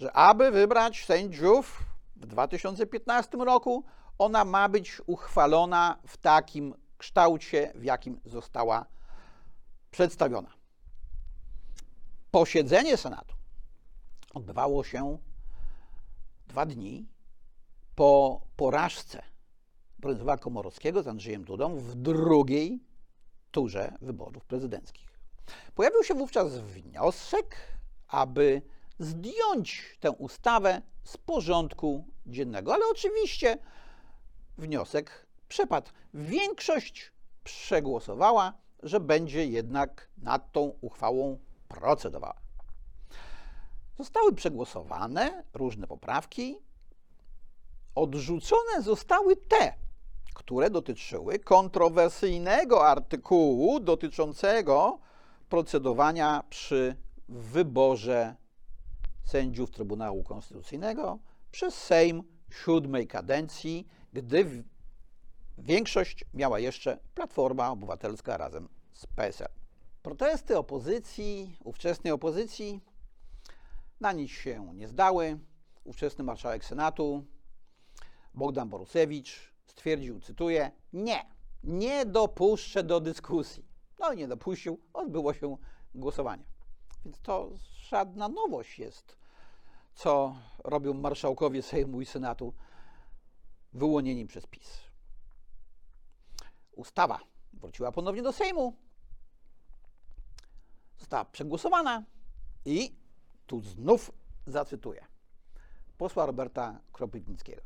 że 0.00 0.12
aby 0.12 0.50
wybrać 0.50 1.04
sędziów 1.04 1.84
w 2.16 2.26
2015 2.26 3.38
roku, 3.38 3.84
ona 4.18 4.44
ma 4.44 4.68
być 4.68 5.00
uchwalona 5.06 5.98
w 6.06 6.16
takim 6.16 6.74
kształcie, 6.98 7.72
w 7.74 7.84
jakim 7.84 8.20
została 8.24 8.86
przedstawiona. 9.90 10.50
Posiedzenie 12.30 12.96
Senatu 12.96 13.34
odbywało 14.34 14.84
się 14.84 15.18
dwa 16.46 16.66
dni 16.66 17.08
po 17.94 18.40
porażce 18.56 19.22
Bronisława 19.98 20.36
Komorowskiego 20.36 21.02
z 21.02 21.08
Andrzejem 21.08 21.44
Dudą 21.44 21.76
w 21.76 21.94
drugiej 21.94 22.80
turze 23.50 23.92
wyborów 24.00 24.44
prezydenckich. 24.44 25.18
Pojawił 25.74 26.04
się 26.04 26.14
wówczas 26.14 26.58
wniosek, 26.58 27.75
aby 28.08 28.62
zdjąć 28.98 29.96
tę 30.00 30.10
ustawę 30.10 30.82
z 31.04 31.16
porządku 31.16 32.04
dziennego, 32.26 32.74
ale 32.74 32.84
oczywiście 32.90 33.58
wniosek 34.58 35.26
przepadł. 35.48 35.90
Większość 36.14 37.12
przegłosowała, 37.44 38.52
że 38.82 39.00
będzie 39.00 39.46
jednak 39.46 40.08
nad 40.18 40.52
tą 40.52 40.72
uchwałą 40.80 41.38
procedowała. 41.68 42.46
Zostały 43.98 44.34
przegłosowane 44.34 45.44
różne 45.54 45.86
poprawki. 45.86 46.58
Odrzucone 47.94 48.82
zostały 48.82 49.36
te, 49.36 49.74
które 50.34 50.70
dotyczyły 50.70 51.38
kontrowersyjnego 51.38 52.86
artykułu 52.86 53.80
dotyczącego 53.80 54.98
procedowania 55.48 56.44
przy 56.50 56.96
wyborze 57.28 58.36
sędziów 59.24 59.70
Trybunału 59.70 60.24
Konstytucyjnego 60.24 61.18
przez 61.50 61.74
Sejm 61.74 62.22
siódmej 62.50 63.06
kadencji, 63.06 63.88
gdy 64.12 64.64
większość 65.58 66.24
miała 66.34 66.58
jeszcze 66.58 66.98
Platforma 67.14 67.70
Obywatelska 67.70 68.36
razem 68.36 68.68
z 68.92 69.06
PSL. 69.06 69.48
Protesty 70.02 70.58
opozycji, 70.58 71.56
ówczesnej 71.64 72.12
opozycji, 72.12 72.80
Na 74.00 74.12
nic 74.12 74.30
się 74.30 74.74
nie 74.74 74.88
zdały. 74.88 75.38
Ówczesny 75.84 76.24
marszałek 76.24 76.64
Senatu 76.64 77.24
Bogdan 78.34 78.68
Borusewicz 78.68 79.54
stwierdził, 79.66 80.20
cytuję, 80.20 80.70
nie, 80.92 81.26
nie 81.64 82.06
dopuszczę 82.06 82.82
do 82.82 83.00
dyskusji. 83.00 83.64
No 83.98 84.12
i 84.12 84.16
nie 84.16 84.28
dopuścił, 84.28 84.80
odbyło 84.92 85.34
się 85.34 85.56
głosowanie. 85.94 86.44
Więc 87.06 87.20
to 87.20 87.50
żadna 87.88 88.28
nowość 88.28 88.78
jest, 88.78 89.16
co 89.94 90.36
robią 90.64 90.94
marszałkowie 90.94 91.62
Sejmu 91.62 92.00
i 92.00 92.06
Senatu 92.06 92.52
wyłonieni 93.72 94.26
przez 94.26 94.46
PiS. 94.46 94.80
Ustawa 96.72 97.20
wróciła 97.52 97.92
ponownie 97.92 98.22
do 98.22 98.32
Sejmu, 98.32 98.76
została 100.98 101.24
przegłosowana 101.24 102.02
i 102.64 102.96
tu 103.46 103.60
znów 103.60 104.12
zacytuję 104.46 105.06
posła 105.98 106.26
Roberta 106.26 106.80
Kropytnickiego. 106.92 107.62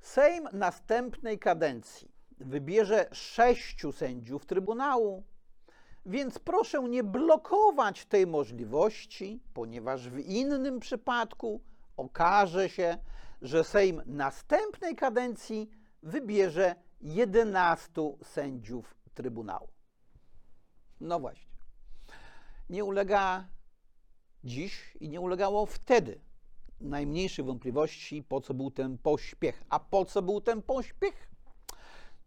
Sejm 0.00 0.48
następnej 0.52 1.38
kadencji 1.38 2.12
wybierze 2.38 3.08
sześciu 3.12 3.92
sędziów 3.92 4.46
Trybunału, 4.46 5.24
więc 6.06 6.38
proszę 6.38 6.82
nie 6.82 7.04
blokować 7.04 8.06
tej 8.06 8.26
możliwości, 8.26 9.40
ponieważ 9.54 10.08
w 10.08 10.18
innym 10.18 10.80
przypadku 10.80 11.60
okaże 11.96 12.68
się, 12.68 12.98
że 13.42 13.64
Sejm 13.64 14.02
następnej 14.06 14.96
kadencji 14.96 15.70
wybierze 16.02 16.74
11 17.00 17.92
sędziów 18.22 18.94
Trybunału. 19.14 19.68
No 21.00 21.20
właśnie. 21.20 21.52
Nie 22.70 22.84
ulega 22.84 23.48
dziś 24.44 24.96
i 25.00 25.08
nie 25.08 25.20
ulegało 25.20 25.66
wtedy 25.66 26.20
najmniejszych 26.80 27.44
wątpliwości, 27.44 28.22
po 28.22 28.40
co 28.40 28.54
był 28.54 28.70
ten 28.70 28.98
pośpiech. 28.98 29.64
A 29.68 29.80
po 29.80 30.04
co 30.04 30.22
był 30.22 30.40
ten 30.40 30.62
pośpiech? 30.62 31.30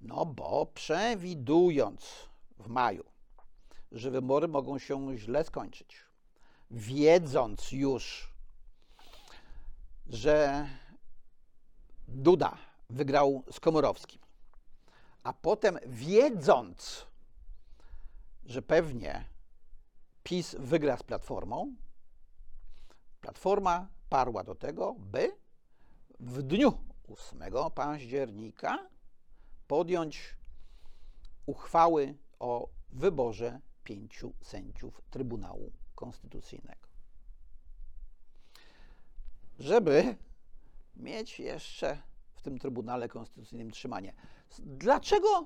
No 0.01 0.25
bo 0.25 0.65
przewidując 0.65 2.29
w 2.57 2.67
maju, 2.67 3.03
że 3.95 4.11
wybory 4.11 4.47
mogą 4.47 4.79
się 4.79 5.17
źle 5.17 5.43
skończyć, 5.43 5.97
wiedząc 6.71 7.71
już, 7.71 8.33
że 10.07 10.67
Duda 12.07 12.57
wygrał 12.89 13.43
z 13.51 13.59
Komorowskim, 13.59 14.21
a 15.23 15.33
potem 15.33 15.79
wiedząc, 15.87 17.05
że 18.45 18.61
pewnie 18.61 19.25
PiS 20.23 20.55
wygra 20.59 20.97
z 20.97 21.03
Platformą, 21.03 21.75
Platforma 23.21 23.87
parła 24.09 24.43
do 24.43 24.55
tego, 24.55 24.95
by 24.99 25.35
w 26.19 26.43
dniu 26.43 26.77
8 27.07 27.43
października 27.75 28.89
podjąć 29.67 30.35
uchwały 31.45 32.15
o 32.39 32.69
wyborze 32.89 33.59
pięciu 33.85 34.33
sędziów 34.41 35.01
Trybunału 35.09 35.71
Konstytucyjnego. 35.95 36.87
Żeby 39.59 40.15
mieć 40.95 41.39
jeszcze 41.39 42.01
w 42.33 42.41
tym 42.41 42.59
Trybunale 42.59 43.09
Konstytucyjnym 43.09 43.71
trzymanie. 43.71 44.13
Dlaczego 44.59 45.45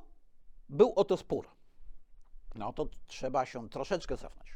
był 0.70 0.94
o 0.96 1.06
to 1.06 1.18
spór? 1.18 1.48
No 2.56 2.74
to 2.74 2.88
trzeba 3.08 3.46
się 3.46 3.70
troszeczkę 3.70 4.18
cofnąć 4.18 4.50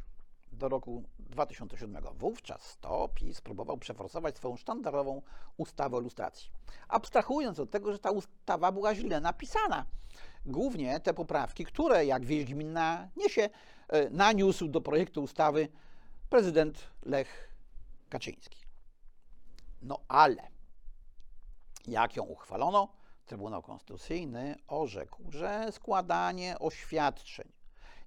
do 0.52 0.70
roku 0.70 1.04
2007. 1.20 2.04
Wówczas 2.14 2.78
to 2.82 3.10
PiS 3.16 3.42
próbował 3.42 3.78
przeforsować 3.78 4.38
swoją 4.38 4.58
sztandarową 4.58 5.22
ustawę 5.58 5.98
o 5.98 6.00
lustracji. 6.00 6.52
Abstrahując 6.88 7.60
od 7.60 7.72
tego, 7.72 7.92
że 7.92 8.00
ta 8.00 8.12
ustawa 8.12 8.72
była 8.72 8.96
źle 8.96 9.22
napisana. 9.22 9.86
Głównie 10.46 11.00
te 11.00 11.14
poprawki, 11.14 11.66
które 11.66 12.06
jak 12.06 12.26
wieść 12.26 12.54
gminna 12.54 13.10
niesie, 13.18 13.50
e, 13.88 14.10
naniósł 14.10 14.68
do 14.68 14.82
projektu 14.82 15.24
ustawy 15.24 15.68
prezydent 16.30 16.88
Lech 17.06 17.50
Kaczyński. 18.10 18.64
No 19.82 20.00
ale 20.08 20.48
jak 21.88 22.16
ją 22.16 22.24
uchwalono, 22.24 22.88
Trybunał 23.26 23.62
Konstytucyjny 23.62 24.56
orzekł, 24.68 25.32
że 25.32 25.72
składanie 25.72 26.60
oświadczeń 26.60 27.52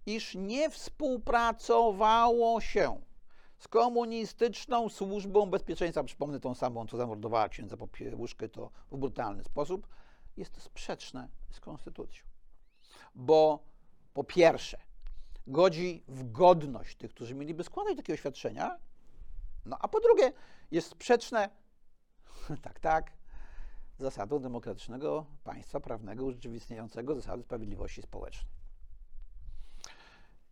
iż 0.07 0.35
nie 0.35 0.71
współpracowało 0.71 2.61
się 2.61 3.01
z 3.59 3.69
komunistyczną 3.69 4.89
służbą 4.89 5.51
bezpieczeństwa, 5.51 6.05
przypomnę 6.05 6.41
tą 6.41 6.55
samą, 6.55 6.87
co 6.87 6.97
zamordowała 6.97 7.49
księdza 7.49 7.77
Popiełuszkę, 7.77 8.49
to 8.49 8.71
w 8.91 8.97
brutalny 8.97 9.45
sposób, 9.45 9.87
jest 10.37 10.63
sprzeczne 10.63 11.29
z 11.51 11.61
konstytucją. 11.61 12.25
Bo 13.15 13.65
po 14.15 14.25
pierwsze, 14.25 14.79
godzi 15.47 16.05
w 16.09 16.33
godność 16.33 16.97
tych, 16.97 17.11
którzy 17.11 17.35
mieliby 17.35 17.65
składać 17.65 17.97
takie 17.97 18.15
oświadczenia, 18.15 18.79
no 19.65 19.77
a 19.81 19.89
po 19.89 20.01
drugie, 20.01 20.33
jest 20.71 20.89
sprzeczne, 20.91 21.51
tak, 22.63 22.81
tak, 22.81 23.13
zasadą 23.99 24.39
demokratycznego 24.39 25.27
państwa 25.45 25.81
prawnego 25.81 26.25
urzeczywistniającego 26.25 27.15
zasady 27.15 27.43
sprawiedliwości 27.43 28.03
społecznej. 28.03 28.53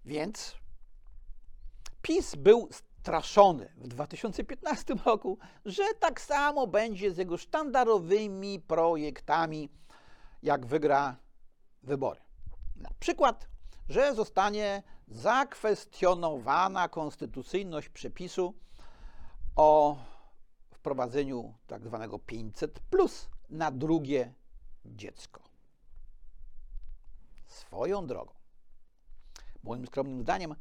Więc 0.04 0.56
PiS 2.02 2.34
był 2.36 2.68
straszony 3.04 3.68
w 3.76 3.88
2015 3.88 4.94
roku, 5.04 5.38
że 5.64 5.82
tak 6.00 6.20
samo 6.20 6.66
będzie 6.66 7.12
z 7.12 7.18
jego 7.18 7.36
sztandarowymi 7.36 8.60
projektami, 8.60 9.68
jak 10.42 10.66
wygra 10.66 11.16
wybory. 11.82 12.20
Na 12.76 12.90
przykład, 13.00 13.48
że 13.88 14.14
zostanie 14.14 14.82
zakwestionowana 15.08 16.88
konstytucyjność 16.88 17.88
przepisu 17.88 18.54
o 19.56 19.96
wprowadzeniu 20.70 21.54
tak 21.66 21.86
zwanego 21.86 22.18
500 22.18 22.80
plus 22.80 23.28
na 23.50 23.70
drugie 23.70 24.34
dziecko. 24.84 25.40
Swoją 27.46 28.06
drogą. 28.06 28.32
Moim 29.62 29.86
skromnym 29.86 30.22
zdaniem 30.22 30.54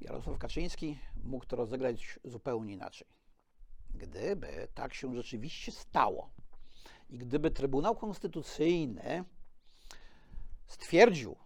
Jarosław 0.00 0.38
Kaczyński 0.38 0.98
mógł 1.26 1.46
to 1.46 1.56
rozegrać 1.56 2.18
zupełnie 2.24 2.72
inaczej. 2.72 3.08
Gdyby 3.94 4.68
tak 4.74 4.94
się 4.94 5.14
rzeczywiście 5.14 5.72
stało 5.72 6.30
i 7.10 7.18
gdyby 7.18 7.50
Trybunał 7.50 7.96
Konstytucyjny 7.96 9.24
stwierdził 10.66 11.36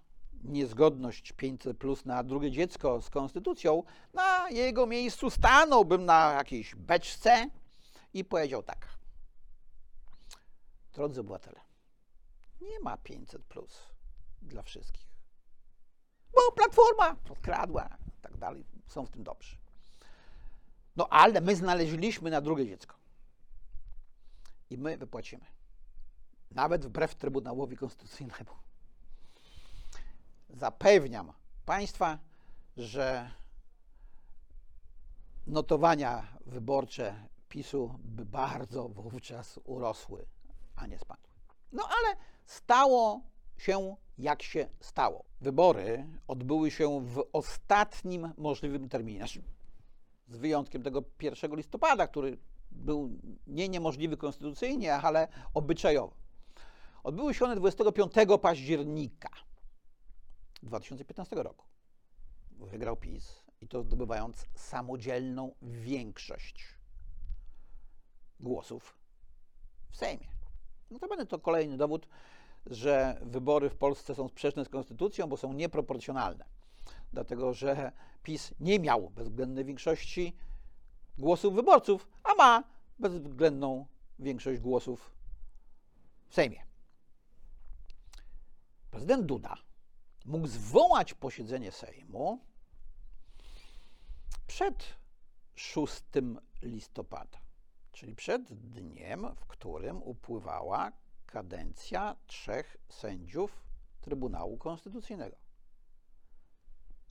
niezgodność 0.44 1.32
500 1.32 1.78
plus 1.78 2.04
na 2.04 2.22
drugie 2.24 2.50
dziecko 2.50 3.02
z 3.02 3.10
konstytucją, 3.10 3.82
na 4.14 4.50
jego 4.50 4.86
miejscu 4.86 5.30
stanąłbym 5.30 6.04
na 6.04 6.32
jakiejś 6.32 6.74
beczce 6.74 7.46
i 8.14 8.24
powiedział 8.24 8.62
tak. 8.62 8.88
Drodzy 10.92 11.20
obywatele, 11.20 11.60
nie 12.60 12.80
ma 12.80 12.96
500 12.96 13.44
plus 13.44 13.82
dla 14.42 14.62
wszystkich 14.62 15.10
bo 16.40 16.52
Platforma 16.52 17.14
podkradła 17.14 17.88
i 18.18 18.20
tak 18.20 18.36
dalej. 18.36 18.66
Są 18.86 19.06
w 19.06 19.10
tym 19.10 19.22
dobrzy. 19.22 19.56
No 20.96 21.08
ale 21.10 21.40
my 21.40 21.56
znaleźliśmy 21.56 22.30
na 22.30 22.40
drugie 22.40 22.66
dziecko. 22.66 22.96
I 24.70 24.78
my 24.78 24.98
wypłacimy. 24.98 25.46
Nawet 26.50 26.86
wbrew 26.86 27.14
Trybunałowi 27.14 27.76
Konstytucyjnemu. 27.76 28.50
Zapewniam 30.50 31.32
Państwa, 31.66 32.18
że 32.76 33.30
notowania 35.46 36.26
wyborcze 36.46 37.28
PiSu 37.48 37.98
by 37.98 38.24
bardzo 38.24 38.88
wówczas 38.88 39.60
urosły, 39.64 40.26
a 40.76 40.86
nie 40.86 40.98
spadły. 40.98 41.28
No 41.72 41.82
ale 41.88 42.16
stało 42.46 43.20
się 43.58 43.96
jak 44.18 44.42
się 44.42 44.68
stało. 44.80 45.24
Wybory 45.40 46.06
odbyły 46.28 46.70
się 46.70 47.00
w 47.00 47.24
ostatnim 47.32 48.32
możliwym 48.36 48.88
terminie, 48.88 49.26
z 50.30 50.36
wyjątkiem 50.36 50.82
tego 50.82 51.04
1 51.22 51.56
listopada, 51.56 52.06
który 52.06 52.38
był 52.70 53.10
nie 53.46 53.68
niemożliwy 53.68 54.16
konstytucyjnie, 54.16 54.94
ale 54.94 55.28
obyczajowo. 55.54 56.14
Odbyły 57.02 57.34
się 57.34 57.44
one 57.44 57.56
25 57.56 58.12
października 58.42 59.30
2015 60.62 61.36
roku. 61.36 61.66
Wygrał 62.50 62.96
PiS 62.96 63.42
i 63.60 63.68
to 63.68 63.82
zdobywając 63.82 64.46
samodzielną 64.54 65.54
większość 65.62 66.64
głosów 68.40 68.98
w 69.90 69.96
Sejmie. 69.96 70.26
Notabene 70.90 71.26
to 71.26 71.38
kolejny 71.38 71.76
dowód, 71.76 72.08
że 72.66 73.20
wybory 73.22 73.70
w 73.70 73.76
Polsce 73.76 74.14
są 74.14 74.28
sprzeczne 74.28 74.64
z 74.64 74.68
konstytucją, 74.68 75.26
bo 75.26 75.36
są 75.36 75.52
nieproporcjonalne. 75.52 76.44
Dlatego, 77.12 77.54
że 77.54 77.92
PiS 78.22 78.54
nie 78.60 78.78
miał 78.78 79.10
bezwzględnej 79.10 79.64
większości 79.64 80.36
głosów 81.18 81.54
wyborców, 81.54 82.08
a 82.22 82.34
ma 82.34 82.64
bezwzględną 82.98 83.86
większość 84.18 84.60
głosów 84.60 85.10
w 86.28 86.34
Sejmie. 86.34 86.62
Prezydent 88.90 89.26
Duda 89.26 89.56
mógł 90.24 90.46
zwołać 90.46 91.14
posiedzenie 91.14 91.72
Sejmu 91.72 92.40
przed 94.46 94.94
6 95.54 96.02
listopada, 96.62 97.38
czyli 97.92 98.14
przed 98.14 98.42
dniem, 98.52 99.34
w 99.36 99.46
którym 99.46 100.02
upływała 100.02 100.92
kadencja 101.26 102.16
trzech 102.26 102.76
sędziów 102.88 103.64
Trybunału 104.00 104.58
Konstytucyjnego. 104.58 105.36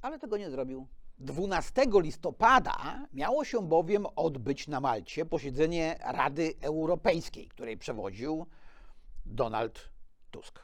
Ale 0.02 0.20
tego 0.20 0.38
nie 0.38 0.50
zrobił. 0.50 0.88
12 1.20 1.86
listopada 1.94 3.08
miało 3.14 3.46
się 3.46 3.68
bowiem 3.68 4.06
odbyć 4.16 4.68
na 4.68 4.80
Malcie 4.80 5.26
posiedzenie 5.26 6.00
Rady 6.04 6.54
Europejskiej, 6.62 7.48
której 7.48 7.78
przewodził 7.78 8.46
Donald 9.26 9.90
Tusk. 10.32 10.60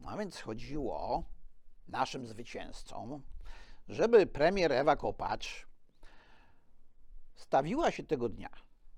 No 0.00 0.08
a 0.08 0.16
więc 0.16 0.40
chodziło 0.40 1.24
naszym 1.88 2.26
zwycięzcom, 2.26 3.22
żeby 3.88 4.26
premier 4.26 4.72
Ewa 4.72 4.96
Kopacz 4.96 5.66
stawiła 7.34 7.90
się 7.90 8.02
tego 8.02 8.28
dnia 8.28 8.50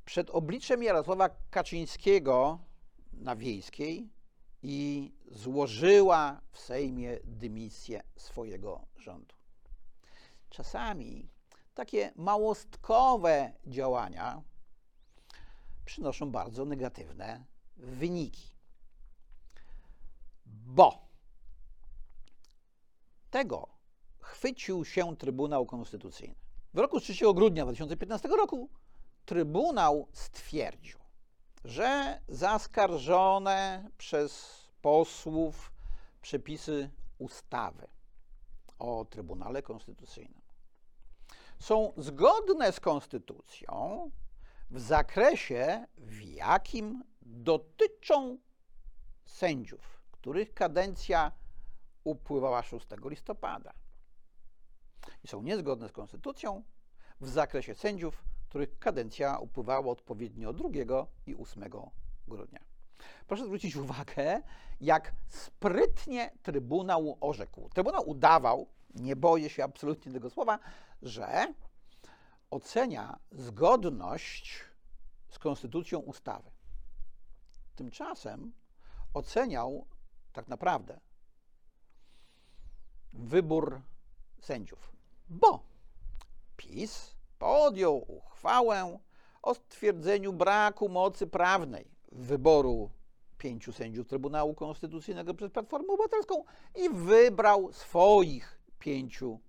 przed 0.04 0.30
obliczem 0.30 0.82
Jarosława 0.82 1.28
Kaczyńskiego 1.50 2.58
na 3.12 3.36
Wiejskiej 3.36 4.08
i 4.62 5.12
złożyła 5.30 6.40
w 6.50 6.58
Sejmie 6.58 7.18
dymisję 7.24 8.02
swojego 8.16 8.86
rządu. 8.96 9.37
Czasami 10.50 11.30
takie 11.74 12.12
małostkowe 12.16 13.52
działania 13.66 14.42
przynoszą 15.84 16.30
bardzo 16.30 16.64
negatywne 16.64 17.44
wyniki. 17.76 18.52
Bo 20.46 21.08
tego 23.30 23.68
chwycił 24.20 24.84
się 24.84 25.16
Trybunał 25.16 25.66
Konstytucyjny. 25.66 26.34
W 26.74 26.78
roku 26.78 27.00
3 27.00 27.34
grudnia 27.34 27.64
2015 27.64 28.28
roku 28.28 28.70
Trybunał 29.24 30.08
stwierdził, 30.12 30.98
że 31.64 32.20
zaskarżone 32.28 33.90
przez 33.98 34.62
posłów 34.82 35.72
przepisy 36.22 36.90
ustawy 37.18 37.97
o 38.78 39.04
Trybunale 39.04 39.62
Konstytucyjnym 39.62 40.48
są 41.58 41.92
zgodne 41.96 42.72
z 42.72 42.80
Konstytucją 42.80 44.10
w 44.70 44.80
zakresie, 44.80 45.86
w 45.96 46.22
jakim 46.22 47.04
dotyczą 47.22 48.38
sędziów, 49.26 50.00
których 50.10 50.54
kadencja 50.54 51.32
upływała 52.04 52.62
6 52.62 52.86
listopada. 53.04 53.72
I 55.24 55.28
są 55.28 55.42
niezgodne 55.42 55.88
z 55.88 55.92
Konstytucją 55.92 56.62
w 57.20 57.28
zakresie 57.28 57.74
sędziów, 57.74 58.24
których 58.48 58.78
kadencja 58.78 59.38
upływała 59.38 59.92
odpowiednio 59.92 60.52
2 60.52 60.68
i 61.26 61.36
8 61.36 61.64
grudnia. 62.28 62.60
Proszę 63.26 63.44
zwrócić 63.44 63.76
uwagę, 63.76 64.42
jak 64.80 65.12
sprytnie 65.28 66.30
Trybunał 66.42 67.18
orzekł. 67.20 67.68
Trybunał 67.68 68.08
udawał, 68.08 68.66
nie 68.94 69.16
boję 69.16 69.50
się 69.50 69.64
absolutnie 69.64 70.12
tego 70.12 70.30
słowa, 70.30 70.58
że 71.02 71.54
ocenia 72.50 73.18
zgodność 73.32 74.64
z 75.28 75.38
konstytucją 75.38 75.98
ustawy. 75.98 76.50
Tymczasem 77.76 78.52
oceniał 79.14 79.86
tak 80.32 80.48
naprawdę 80.48 81.00
wybór 83.12 83.80
sędziów, 84.40 84.92
bo 85.28 85.62
PiS 86.56 87.14
podjął 87.38 88.04
uchwałę 88.08 88.98
o 89.42 89.54
stwierdzeniu 89.54 90.32
braku 90.32 90.88
mocy 90.88 91.26
prawnej 91.26 91.97
wyboru 92.12 92.90
pięciu 93.38 93.72
sędziów 93.72 94.06
Trybunału 94.06 94.54
Konstytucyjnego 94.54 95.34
przez 95.34 95.50
Platformę 95.52 95.88
Obywatelską 95.88 96.44
i 96.76 96.90
wybrał 96.90 97.72
swoich 97.72 98.60
pięciu 98.78 99.40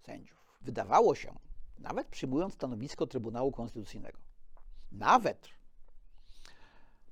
sędziów. 0.00 0.38
Wydawało 0.60 1.14
się, 1.14 1.34
nawet 1.78 2.08
przyjmując 2.08 2.54
stanowisko 2.54 3.06
Trybunału 3.06 3.52
Konstytucyjnego, 3.52 4.18
nawet 4.92 5.48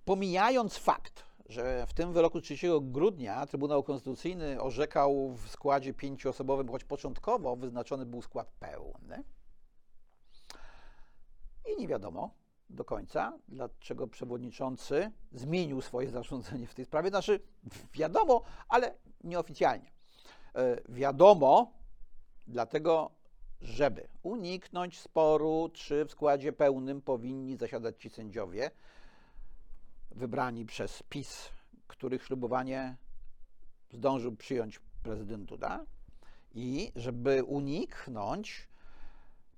pomijając 0.04 0.76
fakt, 0.76 1.24
że 1.48 1.86
w 1.86 1.94
tym 1.94 2.12
wyroku 2.12 2.40
3 2.40 2.56
grudnia 2.80 3.46
Trybunał 3.46 3.82
Konstytucyjny 3.82 4.60
orzekał 4.62 5.32
w 5.32 5.48
składzie 5.48 5.94
pięcioosobowym, 5.94 6.68
choć 6.68 6.84
początkowo 6.84 7.56
wyznaczony 7.56 8.06
był 8.06 8.22
skład 8.22 8.50
pełny. 8.50 9.24
I 11.72 11.80
nie 11.80 11.88
wiadomo 11.88 12.30
do 12.70 12.84
końca, 12.84 13.38
dlaczego 13.48 14.06
przewodniczący 14.06 15.10
zmienił 15.32 15.80
swoje 15.80 16.10
zarządzenie 16.18 16.66
w 16.66 16.74
tej 16.74 16.84
sprawie. 16.84 17.08
Znaczy, 17.08 17.40
wiadomo, 17.94 18.42
ale 18.68 18.94
nieoficjalnie. 19.24 19.90
E, 20.54 20.76
wiadomo, 20.88 21.72
dlatego, 22.46 23.10
żeby 23.60 24.08
uniknąć 24.22 25.00
sporu, 25.00 25.70
czy 25.72 26.04
w 26.04 26.10
składzie 26.10 26.52
pełnym 26.52 27.02
powinni 27.02 27.56
zasiadać 27.56 28.00
ci 28.00 28.10
sędziowie, 28.10 28.70
wybrani 30.10 30.66
przez 30.66 31.02
PiS, 31.02 31.48
których 31.86 32.22
ślubowanie 32.22 32.96
zdążył 33.92 34.36
przyjąć 34.36 34.80
prezydent 35.02 35.44
Duda 35.44 35.84
i 36.54 36.92
żeby 36.96 37.44
uniknąć 37.44 38.68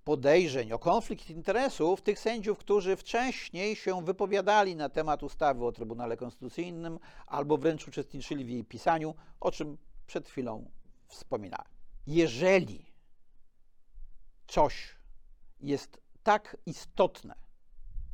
podejrzeń 0.08 0.72
o 0.72 0.78
konflikt 0.78 1.30
interesów 1.30 2.02
tych 2.02 2.18
sędziów, 2.18 2.58
którzy 2.58 2.96
wcześniej 2.96 3.76
się 3.76 4.04
wypowiadali 4.04 4.76
na 4.76 4.88
temat 4.88 5.22
ustawy 5.22 5.64
o 5.64 5.72
Trybunale 5.72 6.16
Konstytucyjnym 6.16 6.98
albo 7.26 7.56
wręcz 7.56 7.88
uczestniczyli 7.88 8.44
w 8.44 8.48
jej 8.48 8.64
pisaniu, 8.64 9.14
o 9.40 9.50
czym 9.50 9.78
przed 10.06 10.28
chwilą 10.28 10.70
wspominałem. 11.06 11.72
Jeżeli 12.06 12.86
coś 14.46 14.96
jest 15.60 16.00
tak 16.22 16.56
istotne 16.66 17.34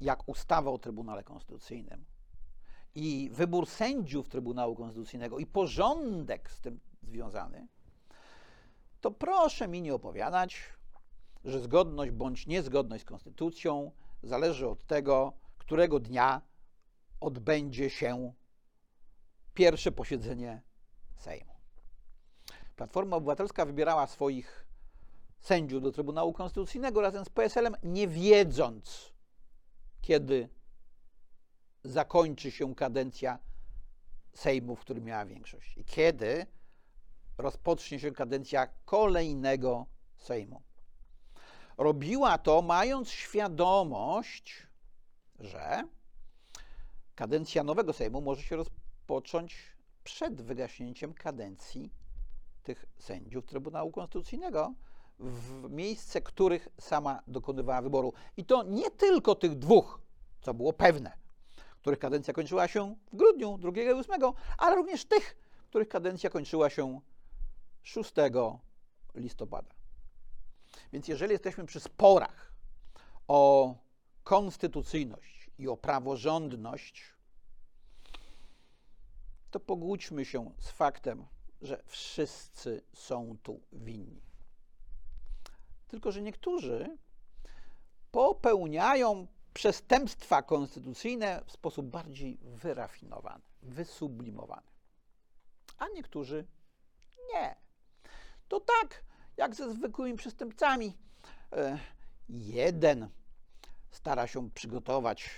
jak 0.00 0.28
ustawa 0.28 0.70
o 0.70 0.78
Trybunale 0.78 1.24
Konstytucyjnym, 1.24 2.04
i 2.94 3.30
wybór 3.33 3.66
sędziów 3.66 4.28
Trybunału 4.28 4.76
Konstytucyjnego 4.76 5.38
i 5.38 5.46
porządek 5.46 6.50
z 6.50 6.61
tym 6.61 6.80
związany, 7.02 7.66
to 9.00 9.11
proszę 9.11 9.68
mi 9.68 9.83
nie 9.83 9.94
opowiadać, 9.94 10.74
że 11.44 11.61
zgodność 11.61 12.12
bądź 12.12 12.46
niezgodność 12.46 13.02
z 13.02 13.07
konstytucją 13.07 13.92
zależy 14.22 14.68
od 14.68 14.87
tego, 14.87 15.33
którego 15.59 16.00
dnia 16.00 16.42
odbędzie 17.20 17.90
się 17.90 18.33
pierwsze 19.54 19.92
posiedzenie 19.92 20.62
Sejmu. 21.16 21.54
Platforma 22.76 23.16
Obywatelska 23.16 23.66
wybierała 23.66 24.07
swoich 24.07 24.66
sędziów 25.40 25.83
do 25.83 25.92
Trybunału 25.92 26.33
Konstytucyjnego 26.33 27.00
razem 27.00 27.24
z 27.24 27.28
PSL-em, 27.28 27.76
nie 27.83 28.09
wiedząc, 28.09 29.12
kiedy 30.00 30.48
zakończy 31.85 32.50
się 32.50 32.74
kadencja 32.74 33.38
Sejmu, 34.35 34.76
w 34.76 34.80
którym 34.80 35.04
miała 35.04 35.26
większość 35.26 35.78
i 35.78 35.85
kiedy 35.85 36.46
rozpocznie 37.38 38.00
się 38.00 38.12
kadencja 38.12 38.68
kolejnego 38.85 39.87
Sejmu. 40.16 40.62
Robiła 41.79 42.39
to 42.39 42.63
mając 42.63 43.11
świadomość, 43.11 44.67
że 45.41 45.83
kadencja 47.15 47.65
nowego 47.65 47.93
Sejmu 47.93 48.21
może 48.21 48.43
się 48.43 48.57
rozpocząć 48.57 49.57
przed 50.05 50.43
wygaśnięciem 50.43 51.15
kadencji 51.15 51.93
tych 52.63 52.87
sędziów 52.99 53.47
Trybunału 53.47 53.93
Konstytucyjnego, 53.93 54.75
w 55.19 55.71
miejsce 55.71 56.21
których 56.21 56.69
sama 56.81 57.23
dokonywała 57.27 57.83
wyboru. 57.83 58.13
I 58.37 58.45
to 58.45 58.63
nie 58.63 58.91
tylko 58.91 59.35
tych 59.35 59.59
dwóch, 59.59 60.01
co 60.41 60.55
było 60.55 60.73
pewne, 60.73 61.13
których 61.81 61.99
kadencja 61.99 62.35
kończyła 62.35 62.69
się 62.69 62.97
w 63.13 63.17
grudniu 63.17 63.59
2 63.59 63.71
i 63.71 63.93
8, 63.93 64.23
ale 64.59 64.77
również 64.77 65.05
tych, 65.05 65.37
których 65.69 65.89
kadencja 65.89 66.31
kończyła 66.31 66.71
się 66.71 67.01
6 67.83 68.13
listopada. 69.15 69.84
Więc 70.94 71.09
jeżeli 71.09 71.33
jesteśmy 71.33 71.66
przy 71.66 71.80
sporach 71.80 72.52
o 73.28 73.74
konstytucyjność 74.24 75.50
i 75.59 75.68
o 75.68 75.76
praworządność, 75.76 77.04
to 79.50 79.61
pogódźmy 79.61 80.24
się 80.24 80.52
z 80.59 80.70
faktem, 80.70 81.26
że 81.62 81.83
wszyscy 81.87 82.83
są 82.92 83.37
tu 83.42 83.61
winni. 83.72 84.22
Tylko, 85.88 86.12
że 86.12 86.22
niektórzy 86.22 86.98
popełniają 88.11 89.26
przestępstwa 89.54 90.42
konstytucyjne 90.42 91.42
w 91.46 91.52
sposób 91.52 91.87
bardziej 91.87 92.38
wyrafinowany, 92.42 93.42
wysublimowany. 93.62 94.66
A 95.78 95.88
niektórzy 95.88 96.46
nie. 97.33 97.57
To 98.48 98.61
tak, 98.61 99.04
jak 99.37 99.55
ze 99.55 99.73
zwykłymi 99.73 100.18
przestępcami. 100.18 100.97
E, 101.53 101.79
jeden 102.29 103.09
stara 103.90 104.27
się 104.27 104.51
przygotować 104.51 105.31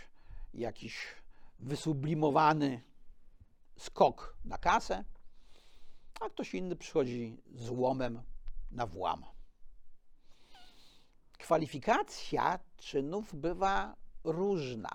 jakiś 0.54 0.98
wysublimowany 1.58 2.80
skok 3.76 4.36
na 4.44 4.58
kasę, 4.58 5.04
a 6.20 6.28
ktoś 6.28 6.54
inny 6.54 6.76
przychodzi 6.76 7.42
z 7.54 7.70
łomem 7.70 8.22
na 8.70 8.86
włam. 8.86 9.24
Kwalifikacja 11.38 12.58
czynów 12.76 13.34
bywa 13.34 13.96
różna, 14.24 14.90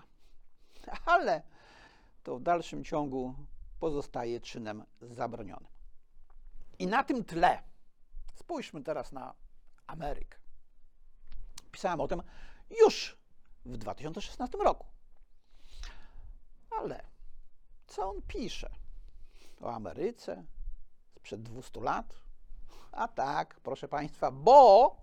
ale 1.05 1.41
to 2.23 2.37
w 2.37 2.41
dalszym 2.41 2.83
ciągu 2.83 3.35
pozostaje 3.79 4.39
czynem 4.39 4.83
zabronionym. 5.01 5.71
I 6.79 6.87
na 6.87 7.03
tym 7.03 7.23
tle 7.23 7.70
spójrzmy 8.51 8.83
teraz 8.83 9.11
na 9.11 9.33
Amerykę. 9.87 10.37
Pisałem 11.71 12.01
o 12.01 12.07
tym 12.07 12.23
już 12.81 13.17
w 13.65 13.77
2016 13.77 14.57
roku. 14.57 14.87
Ale 16.79 17.03
co 17.87 18.09
on 18.09 18.21
pisze 18.27 18.69
o 19.61 19.73
Ameryce 19.73 20.45
sprzed 21.15 21.41
200 21.41 21.81
lat? 21.81 22.15
A 22.91 23.07
tak, 23.07 23.59
proszę 23.63 23.87
Państwa, 23.87 24.31
bo 24.31 24.95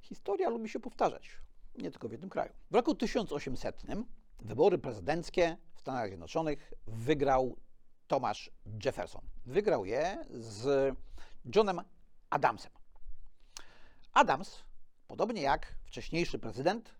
historia 0.00 0.48
lubi 0.48 0.68
się 0.68 0.80
powtarzać, 0.80 1.38
nie 1.78 1.90
tylko 1.90 2.08
w 2.08 2.12
jednym 2.12 2.30
kraju. 2.30 2.52
W 2.70 2.74
roku 2.74 2.94
1800 2.94 3.82
wybory 4.38 4.78
prezydenckie 4.78 5.56
w 5.74 5.80
Stanach 5.80 6.08
Zjednoczonych 6.08 6.72
wygrał 6.86 7.56
Thomas 8.06 8.38
Jefferson. 8.84 9.22
Wygrał 9.46 9.84
je 9.84 10.24
z 10.30 10.94
Johnem 11.54 11.80
Adamsem. 12.34 12.72
Adams, 14.12 14.64
podobnie 15.06 15.42
jak 15.42 15.74
wcześniejszy 15.84 16.38
prezydent 16.38 16.94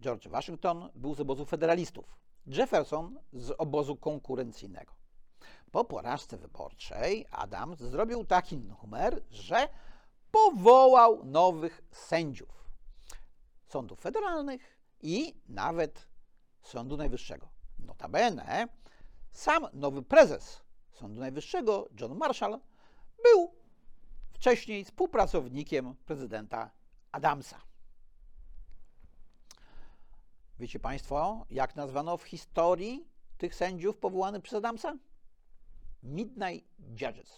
George 0.00 0.28
Washington, 0.28 0.90
był 0.94 1.14
z 1.14 1.20
obozu 1.20 1.44
federalistów. 1.46 2.18
Jefferson 2.46 3.20
z 3.32 3.54
obozu 3.58 3.96
konkurencyjnego. 3.96 4.94
Po 5.70 5.84
porażce 5.84 6.36
wyborczej 6.36 7.26
Adams 7.30 7.78
zrobił 7.78 8.24
taki 8.24 8.58
numer, 8.58 9.22
że 9.30 9.68
powołał 10.30 11.24
nowych 11.24 11.82
sędziów 11.90 12.70
sądów 13.66 14.00
federalnych 14.00 14.78
i 15.02 15.34
nawet 15.48 16.08
Sądu 16.62 16.96
Najwyższego. 16.96 17.48
Notabene 17.78 18.68
sam 19.32 19.66
nowy 19.72 20.02
prezes 20.02 20.62
Sądu 20.92 21.20
Najwyższego, 21.20 21.88
John 22.00 22.14
Marshall, 22.14 22.60
był 23.22 23.59
wcześniej 24.40 24.84
współpracownikiem 24.84 25.94
prezydenta 25.94 26.70
Adamsa. 27.12 27.60
Wiecie 30.58 30.78
Państwo, 30.78 31.46
jak 31.50 31.76
nazwano 31.76 32.16
w 32.16 32.22
historii 32.22 33.08
tych 33.38 33.54
sędziów 33.54 33.96
powołanych 33.96 34.42
przez 34.42 34.54
Adamsa? 34.54 34.98
Midnight 36.02 36.68
Judges, 36.78 37.32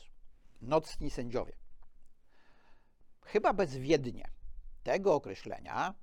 nocni 0.60 1.10
sędziowie. 1.10 1.52
Chyba 3.22 3.52
bezwiednie 3.52 4.30
tego 4.82 5.14
określenia 5.14 5.94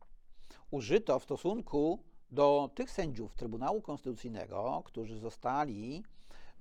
użyto 0.71 1.19
w 1.19 1.23
stosunku 1.23 2.03
do 2.31 2.69
tych 2.75 2.91
sędziów 2.91 3.35
Trybunału 3.35 3.81
Konstytucyjnego, 3.81 4.83
którzy 4.85 5.19
zostali 5.19 6.03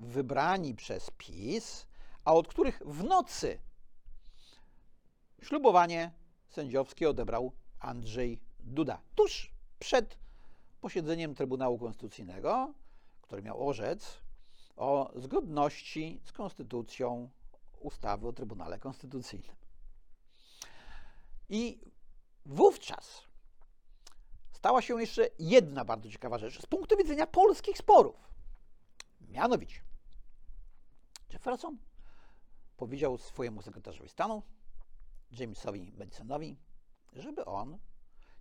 wybrani 0.01 0.75
przez 0.75 1.11
PiS, 1.11 1.87
a 2.25 2.35
od 2.35 2.49
których 2.49 2.83
w 2.87 3.05
nocy 3.05 3.59
ślubowanie 5.43 6.13
sędziowskie 6.49 7.11
odebrał 7.11 7.53
Andrzej 7.81 8.41
Duda. 8.61 9.03
Tuż 9.15 9.53
przed 9.79 10.19
posiedzeniem 10.81 11.35
Trybunału 11.35 11.79
Konstytucyjnego, 11.79 12.75
który 13.23 13.43
miał 13.43 13.69
orzec 13.69 14.19
o 14.77 15.13
zgodności 15.17 16.21
z 16.25 16.33
konstytucją 16.33 17.31
ustawy 17.81 18.29
o 18.29 18.33
Trybunale 18.33 18.79
Konstytucyjnym. 18.79 19.57
I 21.49 21.81
wówczas 22.47 23.23
stała 24.53 24.83
się 24.83 25.01
jeszcze 25.01 25.29
jedna 25.39 25.85
bardzo 25.85 26.11
ciekawa 26.11 26.39
rzecz 26.39 26.63
z 26.63 26.67
punktu 26.67 26.97
widzenia 26.97 27.27
polskich 27.27 27.79
sporów. 27.79 28.17
Mianowicie, 29.21 29.81
Jefferson 31.33 31.79
powiedział 32.77 33.19
swojemu 33.19 33.63
sekretarzowi 33.63 34.09
stanu, 34.09 34.43
Jamesowi 35.31 35.93
Madisonowi, 35.99 36.57
żeby 37.13 37.45
on 37.45 37.79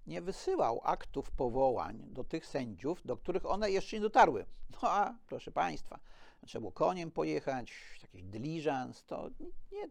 nie 0.08 0.22
wysyłał 0.22 0.82
aktów 0.84 1.32
powołań 1.32 2.04
do 2.08 2.24
tych 2.24 2.46
sędziów, 2.46 3.02
do 3.06 3.18
których 3.18 3.46
one 3.46 3.72
jeszcze 3.72 3.96
nie 3.96 4.02
dotarły. 4.02 4.46
No 4.70 4.78
a 4.82 5.18
proszę 5.28 5.52
Państwa, 5.52 6.00
trzeba 6.46 6.60
było 6.62 6.72
koniem 6.72 7.12
pojechać, 7.12 7.74
jakiś 8.02 8.24
dyliżans, 8.24 9.06
to 9.06 9.30
nie 9.72 9.90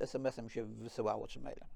SMS-em 0.00 0.50
się 0.50 0.64
wysyłało 0.64 1.28
czy 1.28 1.40
mailem. 1.40 1.68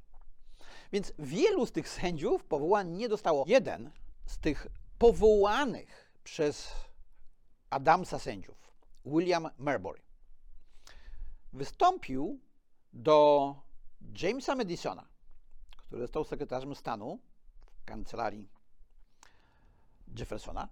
Więc 0.93 1.13
wielu 1.19 1.67
z 1.67 1.73
tych 1.73 1.89
sędziów 1.89 2.45
powołań 2.45 2.91
nie 2.91 3.09
dostało. 3.09 3.45
Jeden 3.47 3.91
z 4.27 4.39
tych 4.39 4.67
powołanych 4.99 6.13
przez 6.25 6.71
Adamsa 7.71 8.19
sędziów, 8.19 8.73
William 9.05 9.49
Marbury, 9.59 10.01
wystąpił 11.53 12.41
do 12.93 13.55
Jamesa 14.01 14.55
Madisona, 14.55 15.09
który 15.77 16.03
został 16.03 16.25
sekretarzem 16.25 16.75
stanu 16.75 17.19
w 17.61 17.85
kancelarii 17.85 18.49
Jeffersona, 20.19 20.69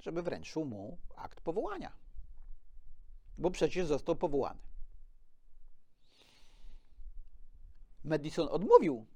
żeby 0.00 0.22
wręczył 0.22 0.64
mu 0.64 0.98
akt 1.16 1.40
powołania. 1.40 1.92
Bo 3.38 3.50
przecież 3.50 3.86
został 3.86 4.16
powołany. 4.16 4.60
Madison 8.04 8.48
odmówił 8.48 9.06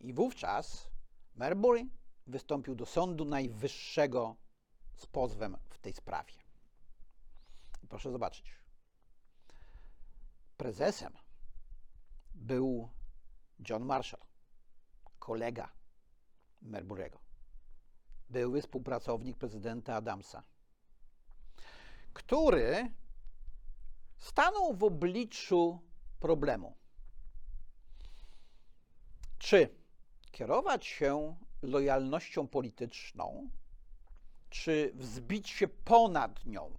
i 0.00 0.12
wówczas 0.12 0.88
Marbury 1.34 1.86
wystąpił 2.26 2.74
do 2.74 2.86
Sądu 2.86 3.24
Najwyższego 3.24 4.36
z 4.96 5.06
pozwem 5.06 5.56
w 5.70 5.78
tej 5.78 5.92
sprawie. 5.92 6.34
Proszę 7.88 8.12
zobaczyć. 8.12 8.54
Prezesem 10.56 11.23
był 12.44 12.88
John 13.68 13.84
Marshall, 13.84 14.20
kolega 15.18 15.72
Marbury'ego, 16.62 17.18
były 18.30 18.62
współpracownik 18.62 19.36
prezydenta 19.38 19.94
Adamsa, 19.94 20.42
który 22.12 22.90
stanął 24.18 24.74
w 24.74 24.84
obliczu 24.84 25.80
problemu. 26.20 26.76
Czy 29.38 29.68
kierować 30.30 30.86
się 30.86 31.36
lojalnością 31.62 32.48
polityczną, 32.48 33.50
czy 34.50 34.92
wzbić 34.94 35.50
się 35.50 35.68
ponad 35.68 36.46
nią? 36.46 36.78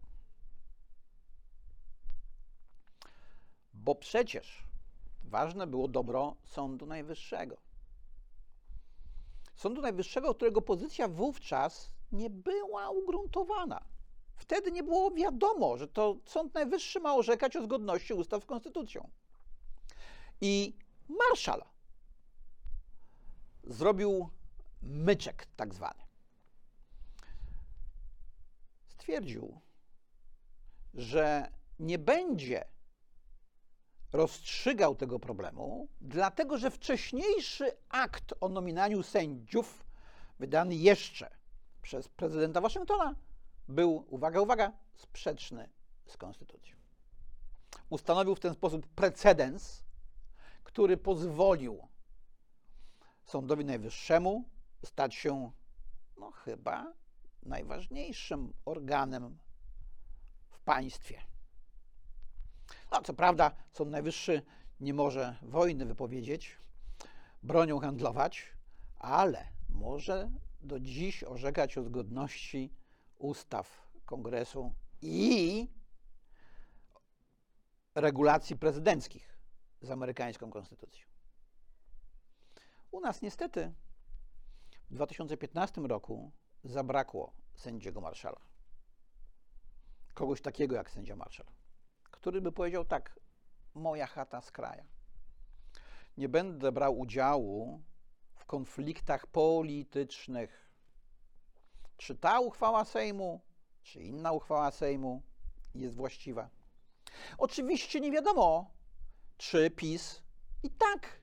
Bo 3.73 3.95
przecież 3.95 4.64
ważne 5.35 5.67
było 5.67 5.87
dobro 5.87 6.35
Sądu 6.43 6.85
Najwyższego. 6.85 7.57
Sądu 9.55 9.81
Najwyższego, 9.81 10.35
którego 10.35 10.61
pozycja 10.61 11.07
wówczas 11.07 11.89
nie 12.11 12.29
była 12.29 12.89
ugruntowana. 12.89 13.83
Wtedy 14.35 14.71
nie 14.71 14.83
było 14.83 15.11
wiadomo, 15.11 15.77
że 15.77 15.87
to 15.87 16.17
Sąd 16.25 16.53
Najwyższy 16.53 16.99
ma 16.99 17.15
orzekać 17.15 17.55
o 17.55 17.63
zgodności 17.63 18.13
ustaw 18.13 18.43
z 18.43 18.45
konstytucją. 18.45 19.09
I 20.41 20.77
Marszal 21.09 21.63
zrobił 23.63 24.29
myczek 24.81 25.47
tak 25.55 25.73
zwany. 25.73 26.03
Stwierdził, 28.87 29.61
że 30.93 31.51
nie 31.79 31.99
będzie 31.99 32.74
rozstrzygał 34.15 34.95
tego 34.95 35.19
problemu, 35.19 35.87
dlatego 36.01 36.57
że 36.57 36.71
wcześniejszy 36.71 37.71
akt 37.89 38.33
o 38.41 38.49
nominaniu 38.49 39.03
sędziów, 39.03 39.85
wydany 40.39 40.75
jeszcze 40.75 41.29
przez 41.81 42.07
prezydenta 42.07 42.61
Waszyngtona, 42.61 43.15
był, 43.67 44.05
uwaga, 44.09 44.41
uwaga, 44.41 44.71
sprzeczny 44.93 45.69
z 46.07 46.17
konstytucją. 46.17 46.75
Ustanowił 47.89 48.35
w 48.35 48.39
ten 48.39 48.53
sposób 48.53 48.87
precedens, 48.87 49.83
który 50.63 50.97
pozwolił 50.97 51.87
Sądowi 53.25 53.65
Najwyższemu 53.65 54.43
stać 54.85 55.15
się, 55.15 55.51
no 56.17 56.31
chyba, 56.31 56.93
najważniejszym 57.43 58.53
organem 58.65 59.37
w 60.49 60.59
państwie. 60.59 61.21
No, 62.95 63.01
co 63.01 63.13
prawda, 63.13 63.51
Sąd 63.71 63.91
Najwyższy 63.91 64.41
nie 64.79 64.93
może 64.93 65.35
wojny 65.41 65.85
wypowiedzieć, 65.85 66.57
bronią 67.43 67.79
handlować, 67.79 68.53
ale 68.95 69.47
może 69.69 70.31
do 70.61 70.79
dziś 70.79 71.23
orzekać 71.23 71.77
o 71.77 71.83
zgodności 71.83 72.73
ustaw 73.17 73.87
Kongresu 74.05 74.73
i 75.01 75.67
regulacji 77.95 78.57
prezydenckich 78.57 79.37
z 79.81 79.91
amerykańską 79.91 80.51
konstytucją. 80.51 81.07
U 82.91 82.99
nas 82.99 83.21
niestety 83.21 83.73
w 84.89 84.95
2015 84.95 85.81
roku 85.81 86.31
zabrakło 86.63 87.33
sędziego 87.55 88.01
marszala. 88.01 88.41
Kogoś 90.13 90.41
takiego 90.41 90.75
jak 90.75 90.91
sędzia 90.91 91.15
marszal, 91.15 91.45
który 92.25 92.41
by 92.41 92.51
powiedział 92.51 92.85
tak: 92.85 93.19
Moja 93.73 94.07
chata 94.07 94.41
z 94.41 94.51
kraja. 94.51 94.85
Nie 96.17 96.29
będę 96.29 96.71
brał 96.71 96.99
udziału 96.99 97.81
w 98.35 98.45
konfliktach 98.45 99.27
politycznych. 99.27 100.71
Czy 101.97 102.15
ta 102.15 102.39
uchwała 102.39 102.85
Sejmu, 102.85 103.41
czy 103.83 104.03
inna 104.03 104.31
uchwała 104.31 104.71
Sejmu 104.71 105.21
jest 105.75 105.95
właściwa? 105.95 106.49
Oczywiście 107.37 107.99
nie 107.99 108.11
wiadomo, 108.11 108.71
czy 109.37 109.69
PiS 109.71 110.23
i 110.63 110.69
tak 110.69 111.21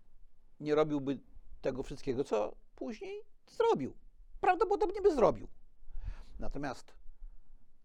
nie 0.61 0.75
robiłby 0.75 1.19
tego 1.61 1.83
wszystkiego, 1.83 2.25
co 2.25 2.55
później 2.77 3.23
zrobił. 3.47 3.95
Prawdopodobnie 4.41 5.03
by 5.03 5.15
zrobił. 5.15 5.49
Natomiast 6.39 6.95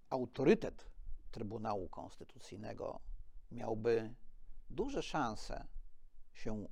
autorytet 0.09 0.89
Trybunału 1.31 1.89
Konstytucyjnego 1.89 3.06
miałby 3.51 4.13
duże 4.69 5.03
szanse 5.03 5.67
się 6.33 6.67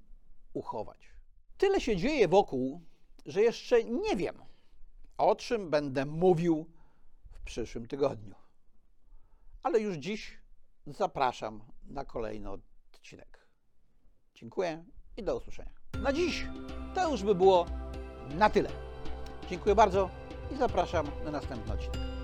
uchować. 0.53 1.09
Tyle 1.57 1.81
się 1.81 1.97
dzieje 1.97 2.27
wokół, 2.27 2.81
że 3.25 3.41
jeszcze 3.41 3.83
nie 3.83 4.15
wiem, 4.15 4.35
o 5.17 5.35
czym 5.35 5.69
będę 5.69 6.05
mówił 6.05 6.69
w 7.31 7.39
przyszłym 7.39 7.87
tygodniu. 7.87 8.35
Ale 9.63 9.79
już 9.79 9.95
dziś 9.95 10.39
zapraszam 10.87 11.61
na 11.83 12.05
kolejny 12.05 12.49
odcinek. 12.49 13.47
Dziękuję 14.35 14.85
i 15.17 15.23
do 15.23 15.37
usłyszenia. 15.37 15.71
Na 16.01 16.13
dziś 16.13 16.45
to 16.95 17.11
już 17.11 17.23
by 17.23 17.35
było 17.35 17.65
na 18.29 18.49
tyle. 18.49 18.69
Dziękuję 19.49 19.75
bardzo 19.75 20.09
i 20.51 20.57
zapraszam 20.57 21.07
na 21.23 21.31
następny 21.31 21.73
odcinek. 21.73 22.14